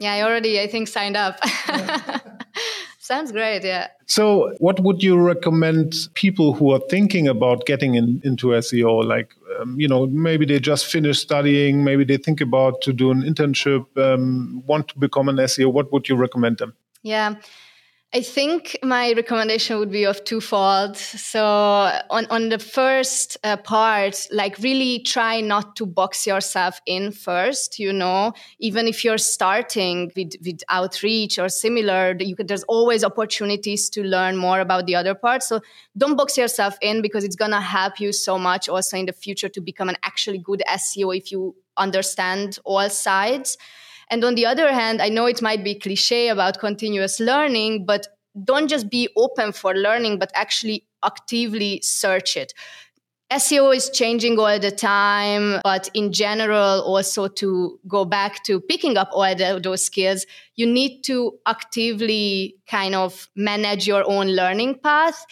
yeah, 0.00 0.14
I 0.14 0.22
already, 0.22 0.60
I 0.60 0.66
think, 0.66 0.88
signed 0.88 1.16
up. 1.16 1.38
Sounds 3.06 3.30
great, 3.30 3.62
yeah. 3.62 3.86
So, 4.06 4.52
what 4.58 4.80
would 4.80 5.00
you 5.00 5.16
recommend 5.16 5.94
people 6.14 6.54
who 6.54 6.72
are 6.72 6.80
thinking 6.90 7.28
about 7.28 7.64
getting 7.64 7.94
in, 7.94 8.20
into 8.24 8.48
SEO? 8.48 9.04
Like, 9.04 9.32
um, 9.60 9.78
you 9.78 9.86
know, 9.86 10.08
maybe 10.08 10.44
they 10.44 10.58
just 10.58 10.86
finished 10.86 11.22
studying, 11.22 11.84
maybe 11.84 12.02
they 12.02 12.16
think 12.16 12.40
about 12.40 12.82
to 12.82 12.92
do 12.92 13.12
an 13.12 13.22
internship, 13.22 13.86
um, 13.96 14.60
want 14.66 14.88
to 14.88 14.98
become 14.98 15.28
an 15.28 15.36
SEO. 15.36 15.72
What 15.72 15.92
would 15.92 16.08
you 16.08 16.16
recommend 16.16 16.58
them? 16.58 16.74
Yeah. 17.04 17.36
I 18.16 18.22
think 18.22 18.78
my 18.82 19.12
recommendation 19.12 19.78
would 19.78 19.90
be 19.90 20.04
of 20.04 20.24
twofold. 20.24 20.96
So 20.96 21.44
on, 22.08 22.24
on 22.30 22.48
the 22.48 22.58
first 22.58 23.36
uh, 23.44 23.58
part, 23.58 24.26
like 24.32 24.58
really 24.60 25.00
try 25.00 25.42
not 25.42 25.76
to 25.76 25.84
box 25.84 26.26
yourself 26.26 26.80
in 26.86 27.12
first, 27.12 27.78
you 27.78 27.92
know, 27.92 28.32
even 28.58 28.88
if 28.88 29.04
you're 29.04 29.18
starting 29.18 30.12
with, 30.16 30.32
with 30.42 30.62
outreach 30.70 31.38
or 31.38 31.50
similar, 31.50 32.16
you 32.18 32.34
could, 32.34 32.48
there's 32.48 32.62
always 32.62 33.04
opportunities 33.04 33.90
to 33.90 34.02
learn 34.02 34.38
more 34.38 34.60
about 34.60 34.86
the 34.86 34.94
other 34.94 35.14
part. 35.14 35.42
So 35.42 35.60
don't 35.94 36.16
box 36.16 36.38
yourself 36.38 36.78
in 36.80 37.02
because 37.02 37.22
it's 37.22 37.36
going 37.36 37.50
to 37.50 37.60
help 37.60 38.00
you 38.00 38.14
so 38.14 38.38
much 38.38 38.66
also 38.66 38.96
in 38.96 39.04
the 39.04 39.12
future 39.12 39.50
to 39.50 39.60
become 39.60 39.90
an 39.90 39.96
actually 40.02 40.38
good 40.38 40.62
SEO 40.66 41.14
if 41.14 41.30
you 41.30 41.54
understand 41.76 42.60
all 42.64 42.88
sides. 42.88 43.58
And 44.10 44.24
on 44.24 44.34
the 44.34 44.46
other 44.46 44.72
hand, 44.72 45.02
I 45.02 45.08
know 45.08 45.26
it 45.26 45.42
might 45.42 45.64
be 45.64 45.74
cliche 45.74 46.28
about 46.28 46.60
continuous 46.60 47.18
learning, 47.18 47.86
but 47.86 48.06
don't 48.44 48.68
just 48.68 48.90
be 48.90 49.08
open 49.16 49.52
for 49.52 49.74
learning, 49.74 50.18
but 50.18 50.30
actually 50.34 50.86
actively 51.04 51.80
search 51.82 52.36
it. 52.36 52.52
SEO 53.32 53.74
is 53.74 53.90
changing 53.90 54.38
all 54.38 54.58
the 54.60 54.70
time, 54.70 55.60
but 55.64 55.90
in 55.94 56.12
general, 56.12 56.82
also 56.82 57.26
to 57.26 57.80
go 57.88 58.04
back 58.04 58.44
to 58.44 58.60
picking 58.60 58.96
up 58.96 59.08
all 59.12 59.34
the, 59.34 59.58
those 59.60 59.84
skills, 59.84 60.24
you 60.54 60.64
need 60.64 61.02
to 61.02 61.32
actively 61.44 62.54
kind 62.68 62.94
of 62.94 63.28
manage 63.34 63.84
your 63.86 64.08
own 64.08 64.28
learning 64.28 64.78
path 64.78 65.26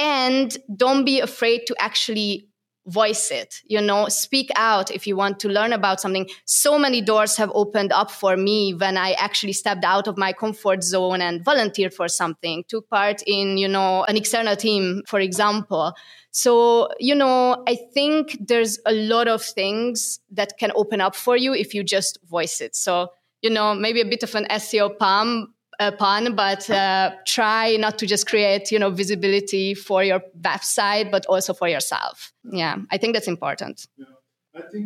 and 0.00 0.58
don't 0.74 1.04
be 1.04 1.20
afraid 1.20 1.64
to 1.68 1.76
actually 1.78 2.48
voice 2.88 3.30
it 3.30 3.60
you 3.66 3.80
know 3.80 4.08
speak 4.08 4.50
out 4.56 4.90
if 4.90 5.06
you 5.06 5.14
want 5.14 5.38
to 5.40 5.48
learn 5.48 5.72
about 5.72 6.00
something. 6.00 6.28
So 6.46 6.78
many 6.78 7.00
doors 7.00 7.36
have 7.36 7.52
opened 7.54 7.92
up 7.92 8.10
for 8.10 8.36
me 8.36 8.72
when 8.72 8.96
i 8.96 9.12
actually 9.12 9.52
stepped 9.52 9.84
out 9.84 10.08
of 10.08 10.16
my 10.16 10.32
comfort 10.32 10.82
zone 10.82 11.20
and 11.20 11.44
volunteered 11.44 11.92
for 11.92 12.08
something 12.08 12.64
took 12.68 12.88
part 12.88 13.22
in 13.26 13.58
you 13.58 13.68
know 13.68 14.04
an 14.04 14.16
external 14.16 14.56
team 14.56 15.02
for 15.06 15.20
example. 15.20 15.92
So 16.30 16.88
you 16.98 17.14
know 17.14 17.62
i 17.66 17.76
think 17.94 18.36
there's 18.40 18.78
a 18.86 18.92
lot 18.92 19.28
of 19.28 19.42
things 19.42 20.20
that 20.30 20.58
can 20.58 20.72
open 20.74 21.00
up 21.00 21.14
for 21.14 21.36
you 21.36 21.54
if 21.54 21.74
you 21.74 21.84
just 21.84 22.18
voice 22.28 22.60
it. 22.60 22.74
So 22.74 23.08
you 23.42 23.50
know 23.50 23.74
maybe 23.74 24.00
a 24.00 24.04
bit 24.04 24.22
of 24.22 24.34
an 24.34 24.46
seo 24.50 24.96
palm 24.96 25.54
upon, 25.78 26.34
but 26.34 26.68
uh, 26.70 27.12
try 27.26 27.76
not 27.76 27.98
to 27.98 28.06
just 28.06 28.26
create, 28.26 28.70
you 28.70 28.78
know, 28.78 28.90
visibility 28.90 29.74
for 29.74 30.02
your 30.02 30.20
website, 30.40 31.10
but 31.10 31.26
also 31.26 31.54
for 31.54 31.68
yourself. 31.68 32.32
Yeah, 32.44 32.76
I 32.90 32.98
think 32.98 33.14
that's 33.14 33.28
important. 33.28 33.86
Yeah. 33.96 34.06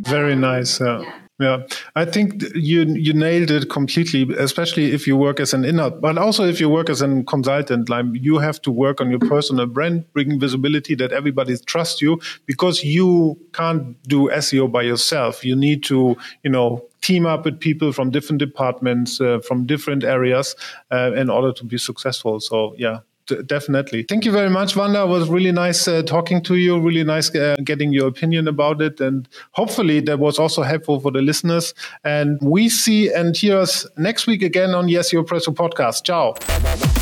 Very 0.04 0.36
nice. 0.36 0.80
Yeah. 0.80 1.00
yeah. 1.00 1.12
Yeah, 1.42 1.66
I 1.96 2.04
think 2.04 2.40
you 2.54 2.82
you 2.84 3.12
nailed 3.12 3.50
it 3.50 3.68
completely. 3.68 4.28
Especially 4.38 4.92
if 4.92 5.08
you 5.08 5.16
work 5.16 5.40
as 5.40 5.52
an 5.52 5.64
inner, 5.64 5.90
but 5.90 6.16
also 6.16 6.44
if 6.44 6.60
you 6.60 6.68
work 6.68 6.88
as 6.88 7.02
a 7.02 7.22
consultant, 7.24 7.88
like 7.88 8.06
you 8.12 8.38
have 8.38 8.62
to 8.62 8.70
work 8.70 9.00
on 9.00 9.10
your 9.10 9.18
personal 9.18 9.66
brand, 9.66 10.04
bringing 10.12 10.38
visibility 10.38 10.94
that 10.96 11.10
everybody 11.10 11.56
trusts 11.66 12.00
you 12.00 12.20
because 12.46 12.84
you 12.84 13.38
can't 13.52 14.00
do 14.04 14.28
SEO 14.28 14.70
by 14.70 14.82
yourself. 14.82 15.44
You 15.44 15.56
need 15.56 15.82
to, 15.84 16.16
you 16.44 16.50
know, 16.50 16.84
team 17.02 17.26
up 17.26 17.44
with 17.44 17.60
people 17.60 17.92
from 17.92 18.10
different 18.10 18.38
departments, 18.38 19.20
uh, 19.20 19.40
from 19.40 19.66
different 19.66 20.04
areas, 20.04 20.56
uh, 20.90 21.12
in 21.14 21.28
order 21.28 21.52
to 21.52 21.64
be 21.64 21.76
successful. 21.76 22.40
So 22.40 22.74
yeah, 22.78 23.00
definitely. 23.46 24.04
Thank 24.08 24.24
you 24.24 24.32
very 24.32 24.50
much, 24.50 24.74
Vanda. 24.74 25.02
It 25.02 25.08
was 25.08 25.28
really 25.28 25.52
nice 25.52 25.86
uh, 25.86 26.02
talking 26.02 26.42
to 26.44 26.56
you. 26.56 26.80
Really 26.80 27.04
nice 27.04 27.34
uh, 27.34 27.56
getting 27.64 27.92
your 27.92 28.08
opinion 28.08 28.48
about 28.48 28.80
it. 28.82 29.00
And 29.00 29.28
hopefully 29.52 30.00
that 30.00 30.18
was 30.18 30.38
also 30.38 30.62
helpful 30.62 31.00
for 31.00 31.10
the 31.10 31.22
listeners. 31.22 31.74
And 32.04 32.38
we 32.42 32.68
see 32.68 33.12
and 33.12 33.36
hear 33.36 33.58
us 33.58 33.86
next 33.96 34.26
week 34.26 34.42
again 34.42 34.74
on 34.74 34.86
SEO 34.88 35.24
Presso 35.26 35.52
podcast. 35.54 36.04
Ciao. 36.04 37.01